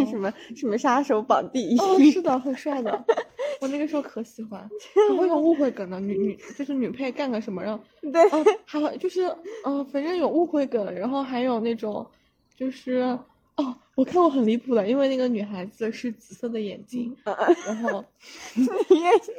[0.09, 1.77] 什么什么杀手榜第一。
[1.77, 3.05] 哦，是的，很帅的。
[3.61, 4.69] 我那个时候可喜欢，
[5.09, 8.21] 还会有误会梗的女女，就是女配干个什么让对，
[8.65, 9.23] 还会就是
[9.65, 12.05] 嗯，反正有误会梗，然后还有那种
[12.55, 13.17] 就是。
[13.59, 17.13] 哦，我看过很离谱的，因为那个女孩子是紫色的眼睛，
[17.65, 18.03] 然后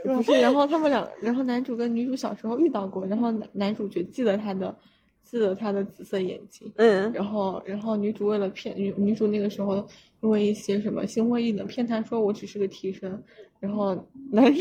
[0.04, 4.76] 不是，然后他们两，然后男主跟女主小时候遇到过，然后男男主角记得她的
[5.24, 6.70] 记得他的紫色眼睛。
[6.76, 9.76] 嗯，然后然后女主为了骗女女主那个时候
[10.20, 13.22] 因为一些什么心灰意冷骗他说我只是个替身，
[13.58, 13.94] 然后
[14.30, 14.60] 男主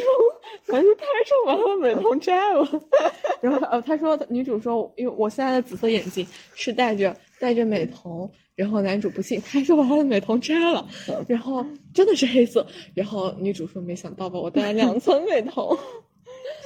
[0.67, 2.65] 男主太上把他的美瞳摘了，
[3.41, 8.29] 然后呃他说女主说因为我现在的紫色眼睛是戴着戴着美瞳。
[8.55, 10.85] 然后男主不信，他就把他的美瞳摘了，
[11.29, 12.67] 然后真的是黑色。
[12.93, 15.77] 然后女主说没想到吧，我戴了两层美瞳，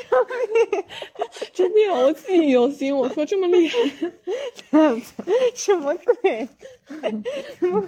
[1.53, 2.97] 真的我记忆犹新。
[2.97, 3.77] 我说这么厉害，
[5.53, 6.49] 什么鬼？
[7.59, 7.87] 怎么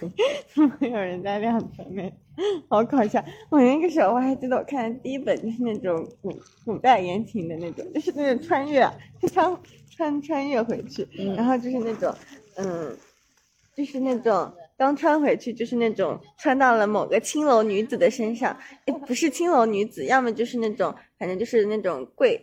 [0.54, 2.14] 怎么有人戴两层美？
[2.70, 3.26] 好搞笑！
[3.50, 6.32] 我那个时候我还记得，我看的第一本就是那种古
[6.64, 8.88] 古代言情的那种，就是那种穿越，
[9.28, 9.58] 穿
[9.90, 12.14] 穿穿越回去，然后就是那种
[12.56, 12.98] 嗯。
[13.76, 18.58] 就是那种刚穿回去，就是那种穿到了某个青楼女子的身上，
[19.06, 22.42] 不是青楼女子，要么就是那种，反正就是那种贵，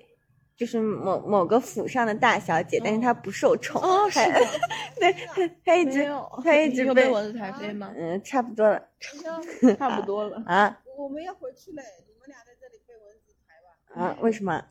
[0.54, 3.80] 就是某某个府上的大小姐，但是她不受宠。
[3.80, 4.40] 哦，是的，
[5.00, 6.06] 对，她她一直
[6.44, 7.90] 她一 直被蚊子台飞吗？
[7.96, 8.86] 嗯，差不多了，
[9.78, 10.78] 差不多了啊。
[10.98, 14.04] 我们要回去嘞，你们俩在这里被蚊子抬吧。
[14.06, 14.18] 啊？
[14.20, 14.52] 为什么？
[14.52, 14.68] 啊？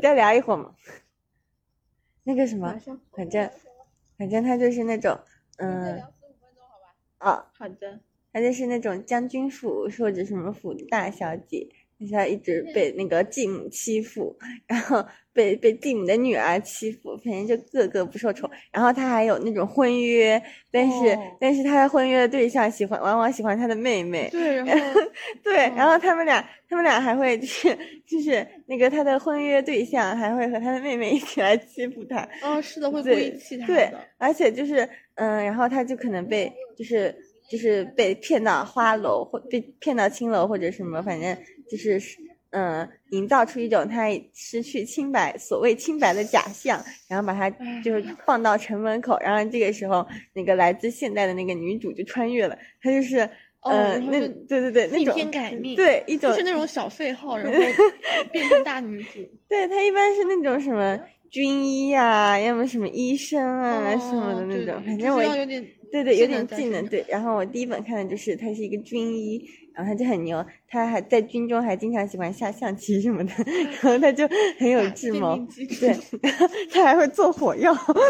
[0.00, 0.72] 再聊一会儿嘛。
[2.28, 2.78] 那个什么，
[3.16, 3.50] 反正。
[4.18, 5.16] 反正他就是那种，
[5.58, 6.02] 嗯，
[7.18, 8.00] 啊，好的，
[8.32, 11.68] 他就是那种将军府或者什么府大小姐，
[12.10, 15.06] 他一直被那个继母欺负，然后
[15.38, 18.50] 被被继母的女儿欺负，反正就个个不受宠。
[18.72, 25.00] 然后他还有那种婚约，但是但是他的婚约的对象喜欢往往喜欢他的妹妹，对，然后
[25.44, 37.14] 对，然后他们俩他们俩还会就是就是那个他的婚约对象还会和他的妹妹一起来欺负他，哦，是的，会故意气他对，而且就是嗯，然后他就可能被就是
[37.48, 41.36] 就是被骗到花楼或被骗到青楼或者什么，反正
[41.70, 42.02] 就是。
[42.50, 47.50] 嗯，营造出一种他失去清白，所谓清白的假象，然后把他
[47.82, 53.18] 就是放到城门口，然后这个时候那个来自现代的那个女主就穿越了，她就是
[53.60, 57.52] 呃那对对对那种逆天改命，对一种就是那种小废号，然后
[58.32, 59.18] 变成大女主。
[59.48, 60.98] 对她一般是那种什么
[61.30, 67.04] 军医啊，要么什么医生啊什么的那种，反正我有点对对有点技能对。
[67.08, 69.42] 然后我第一本看的就是他是一个军医。
[69.78, 73.32] 然后他就很牛，他还在军中还经常喜欢下象棋什么的，
[73.80, 74.26] 然后他就
[74.58, 75.36] 很有 智谋，
[75.78, 75.96] 对，
[76.72, 78.00] 他还会做火药，就 就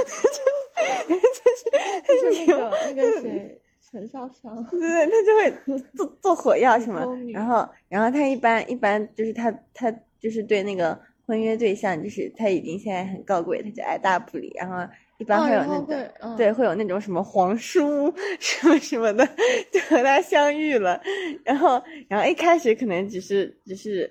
[2.33, 3.61] 是那个那个谁
[3.91, 5.53] 陈少商，对对，他就会
[5.95, 7.05] 做做火药什么，
[7.35, 14.77] 然后然后他一般一般就是他他就是对那个婚约对象，就是他已经现在很高贵，他就爱答不理，然后。
[15.19, 15.81] 一般会有那
[16.21, 19.27] 种，对，会有那种什么皇叔什么什么的，
[19.73, 21.01] 就和他相遇了，
[21.45, 24.09] 然后，然后一开始可能只是，只是，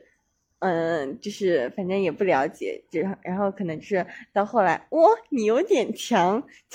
[0.59, 6.43] 嗯，就是反正也不了解，就然后可能是到后来，哇，你有点强，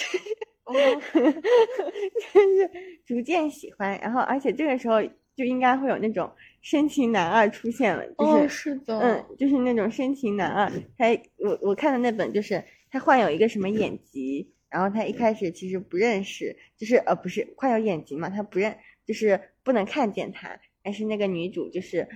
[1.12, 2.70] 就是
[3.04, 5.02] 逐渐喜欢，然后而且这个时候
[5.36, 6.30] 就应该会有那种
[6.62, 11.06] 深情男二出现了，就是是的，嗯，就是那种深情男二，他
[11.36, 12.64] 我我看的那本就是。
[12.92, 18.76] 他患有一个什么眼疾，然后他一开始其实不认识，就是呃不是患有眼疾嘛，他不认
[19.06, 22.06] 就是不能看见他，但是那个女主就是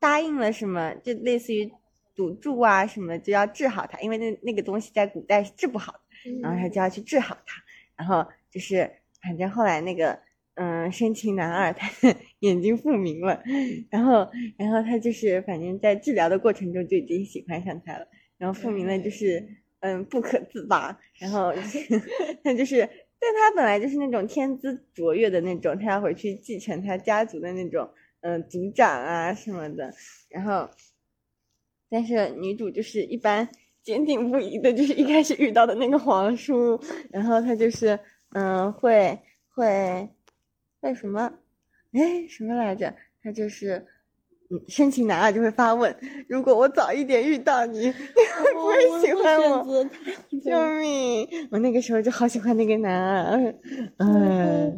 [0.00, 1.70] 答应了什么，就类似于
[2.16, 7.62] 赌注啊什么，就要治好他，因为那那个东西在古代是治不好的，然后他就要去治好他，
[7.96, 8.90] 然后就是
[9.22, 10.18] 反正后来那个
[10.54, 11.88] 嗯深情男二他
[12.40, 13.44] 眼睛复明了，
[13.90, 18.08] 然后然后他就是反正在治疗的过程中就已经喜欢上他了，
[18.38, 19.48] 然后复明了就是。
[19.80, 20.98] 嗯，不可自拔。
[21.18, 21.52] 然后
[22.44, 22.80] 他就是，
[23.18, 29.92] 但他本来就是那种天资卓越的那种，他要回去继承他家族的那种，嗯，族长啊什么的。
[30.28, 30.68] 然后，
[31.88, 33.48] 但是女主就是一般
[33.82, 37.98] 坚定不移的，就是一开始遇到的那个皇叔，然后他就是，
[38.30, 39.18] 嗯，会
[39.48, 40.08] 会
[40.80, 41.38] 会什么？
[41.92, 42.94] 哎，什么来着？
[43.22, 43.86] 他就是。
[44.68, 45.94] 深情男二就会发问：
[46.28, 49.84] 如果我早一点遇到你，你会不会喜欢我？
[50.42, 51.28] 救命！
[51.50, 53.54] 我那个时候就好喜欢那个男二，
[53.98, 54.76] 嗯，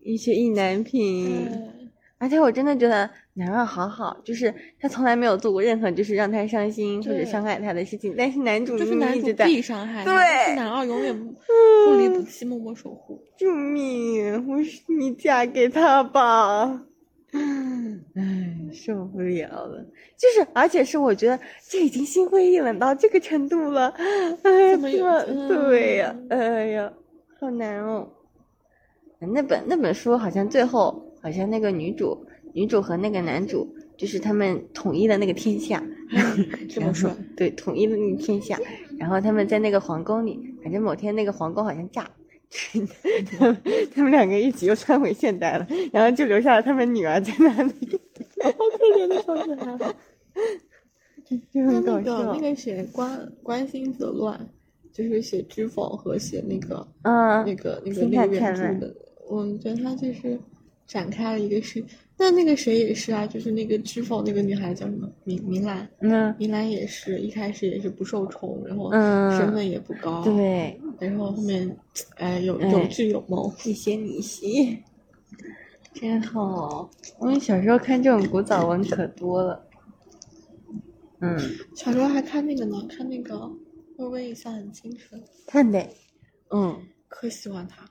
[0.00, 1.48] 一些意难平。
[2.20, 10.12] 而且我真的觉得男二好好，就是他从来没有做过任何就是让他伤心或者伤害他的事情，但是男主就是男主必伤害，对，
[10.56, 11.16] 男二永远
[11.86, 13.22] 不离不弃，默默守护。
[13.38, 14.48] 救命！
[14.48, 16.82] 我是你嫁给他吧。
[18.14, 19.84] 唉，受不了了，
[20.16, 23.88] 就是，而且是我觉得这已经心灰意冷到这个程度了，
[24.42, 26.92] 哎，怎么对呀，哎呀，
[27.38, 28.08] 好难哦。
[29.20, 35.84] 那本那本书好像最后好像那个女主女主和那个男主就是他们统一了那个天下，
[36.70, 38.58] 这么说，对，统一了那个天下，
[38.98, 42.08] 然后他们在那个皇宫里，反正某天那个皇宫好像炸，
[43.38, 43.62] 他们
[43.94, 48.00] 他们两个一起又穿回现代了，然后就留下了他们女儿在那里，
[48.42, 49.94] 好可怜的小女孩。
[51.52, 52.32] 就很搞那个笑。
[52.32, 54.48] 那个谁关关心则乱，
[54.94, 58.94] 就是写知否和写那个嗯，那个那个心那个原著的，
[59.28, 60.40] 我觉得他就是
[60.88, 61.84] 展开了一个事。
[62.16, 66.34] 那那个谁也是啊，就是那个知否那个女孩叫什么明明兰，嗯。
[66.36, 69.30] 明兰也是一开始也是不受宠，然后嗯。
[69.38, 71.76] 身份也不高，，对，然后后面
[72.16, 74.76] 哎有哎有智有谋，一些你些，
[75.94, 76.90] 真好。
[77.20, 79.64] 我们小时候看这种古早文可多了。
[81.20, 81.38] 嗯，
[81.76, 83.34] 小时候还看那个呢，看那个
[83.96, 85.88] 《微微一笑很倾城》，看得，
[86.50, 87.84] 嗯，可喜欢他，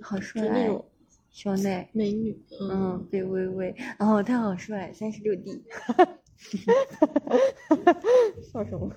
[0.00, 0.84] 好帅，哎就那种
[1.36, 5.62] 小奈，美女，嗯，嗯，贝微微，然后他好帅，三十六 D，
[8.50, 8.90] 笑什么？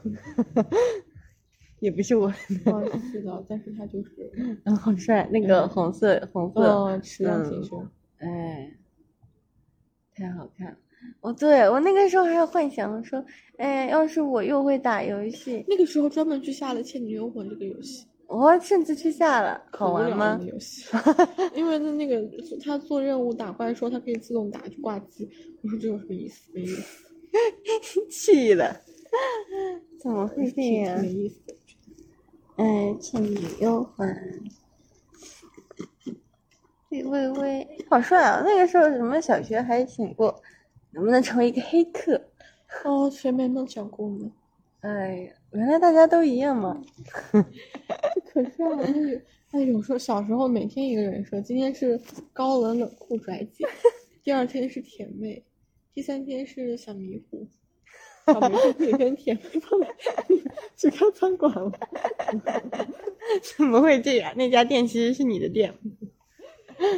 [1.81, 2.31] 也不是我，哦，
[3.11, 4.31] 是的，但是他就是，
[4.63, 7.85] 嗯，好帅，那个红色红色，哦，吃量嗯挺胸，
[8.19, 8.71] 哎，
[10.15, 10.77] 太好看了。
[11.19, 13.25] 哦，对我那个时候还有幻想说，
[13.57, 20.39] 哎，要是我又会打游戏，那个时候专门去下了《倩女幽魂》这个游戏，我甚至去下了，好玩吗
[21.55, 22.23] 因为他那个
[22.63, 25.27] 他做任务打怪说他可以自动打就挂机，
[25.63, 26.49] 我说这有什么意思？
[26.53, 27.03] 没意思，
[28.11, 28.81] 气了，
[29.99, 31.07] 怎么会这样没？
[31.09, 31.55] 意思的。
[32.57, 34.07] 哎，倩女幽魂，
[36.89, 38.43] 李薇薇，好帅啊！
[38.45, 40.39] 那个时候什么小学还想过
[40.91, 42.21] 能不能成为一个黑客。
[42.83, 44.31] 哦，谁没梦想过呢？
[44.81, 46.81] 哎呀，原来大家都一样嘛。
[48.31, 49.21] 可是啊，那个
[49.51, 51.99] 哎，有时候小时候每天一个人说，今天是
[52.33, 53.65] 高冷冷酷拽姐，
[54.23, 55.43] 第二天是甜妹，
[55.93, 57.47] 第三天是小迷糊。
[58.27, 59.87] 小迷糊可以跟甜妹放在
[60.77, 61.71] 去开餐馆了。
[63.57, 64.31] 怎么会这样？
[64.37, 65.73] 那家店其实是你的店。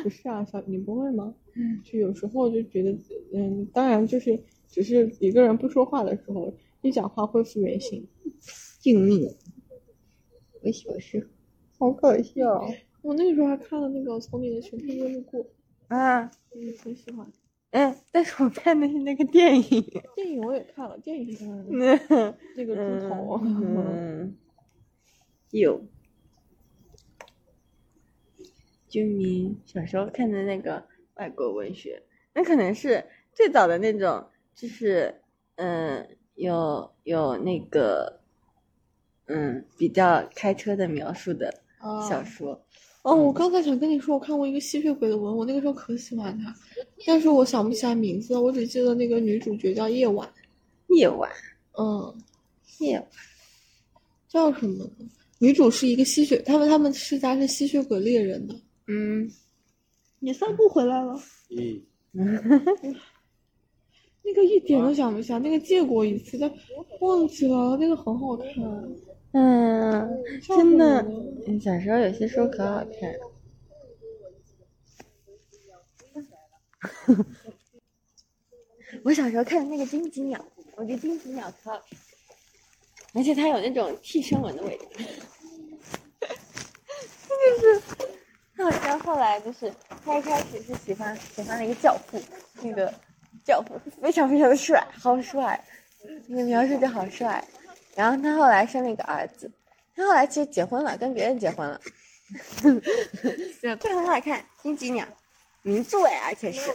[0.03, 1.33] 不是啊，小你不会吗？
[1.85, 2.91] 就有时候就觉得，
[3.33, 4.37] 嗯，当然就是
[4.69, 8.05] 只是一个人不说话的时候，一讲话恢复原形。
[8.79, 9.35] 救命！
[10.61, 11.29] 我小时
[11.77, 12.63] 候好搞笑
[13.01, 15.43] 我那个时候还看了那个《从你的裙配夜路过》，
[15.87, 16.21] 啊！
[16.53, 17.31] 嗯，很喜欢。
[17.71, 19.83] 嗯，但是我看的是那个电影。
[20.15, 24.35] 电影我也看了，电影嗯，嗯那个猪头，嗯，
[25.51, 25.81] 有。
[28.87, 32.03] 居民小时候看的那个外国文学，
[32.33, 33.03] 那可能是
[33.33, 35.21] 最早的那种，就是
[35.55, 38.20] 嗯，有有那个
[39.31, 42.61] 嗯比较开车的描述的啊小说。
[43.03, 46.53] 哦，我刚才想跟你说，我看过一个吸血鬼的文，我那个时候可喜欢他，
[47.07, 50.31] 但是我想不起来名字了，我只记得那个女主角叫夜晚，
[50.89, 51.27] 夜晚，
[51.79, 52.15] 嗯，
[52.77, 53.07] 夜晚，
[54.27, 54.87] 叫什么呢？
[55.39, 58.53] 女主是一个吸血，他们他们世家是吸血鬼猎人的。
[58.85, 59.27] 嗯，
[60.19, 61.19] 你散步回来了？
[62.13, 62.39] 嗯，
[64.23, 66.53] 那个一点都想不起来，那个借过一次，但
[66.99, 68.47] 忘记了，那个很好看。
[69.33, 71.05] 嗯，叫真的
[71.61, 73.15] 小时候有些书可好看。
[79.03, 80.43] 我小时候看的那个金鸡鸟，
[80.75, 81.97] 我觉得金鸡鸟可好看，
[83.13, 84.85] 而且它有那种替身纹的味道。
[86.21, 87.81] 就是，
[88.55, 89.73] 他好像后来就是
[90.03, 92.19] 他一开始是喜欢喜欢了一个教父，
[92.61, 92.93] 那个
[93.43, 95.63] 教父非常非常的帅，好帅，
[96.27, 97.43] 那个描述就好帅。
[98.01, 99.51] 然后他后来生了一个儿子，
[99.95, 101.79] 他后来其实结婚了，跟别人结婚了。
[103.61, 105.05] 对，非常好看，金鸡鸟，
[105.61, 106.71] 名作哎，而且是。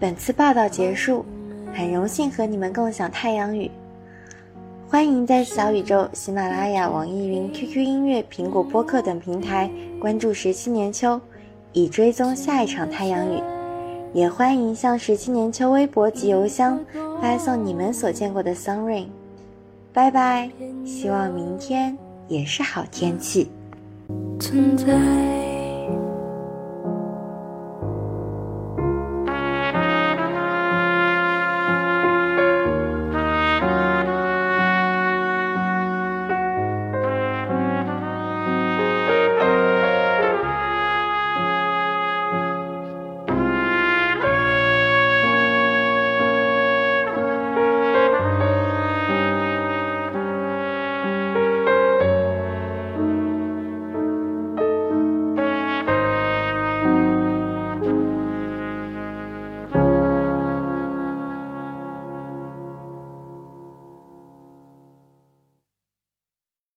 [0.00, 1.24] 本次报道结束，
[1.72, 3.70] 很荣幸和你们共享太阳雨。
[4.88, 9.70] 欢迎在小宇宙、喜马拉雅、网易云、QQ 音乐、苹果播客等平台
[10.00, 11.20] 关注十七年秋，
[11.72, 13.40] 以追踪下一场太阳雨。
[14.12, 16.78] 也欢迎向十七年秋微博及邮箱
[17.20, 19.06] 发送你们所见过的 sun rain。
[19.92, 20.50] 拜拜，
[20.84, 21.96] 希望明天
[22.28, 23.50] 也是好天气。
[24.38, 25.47] 存在。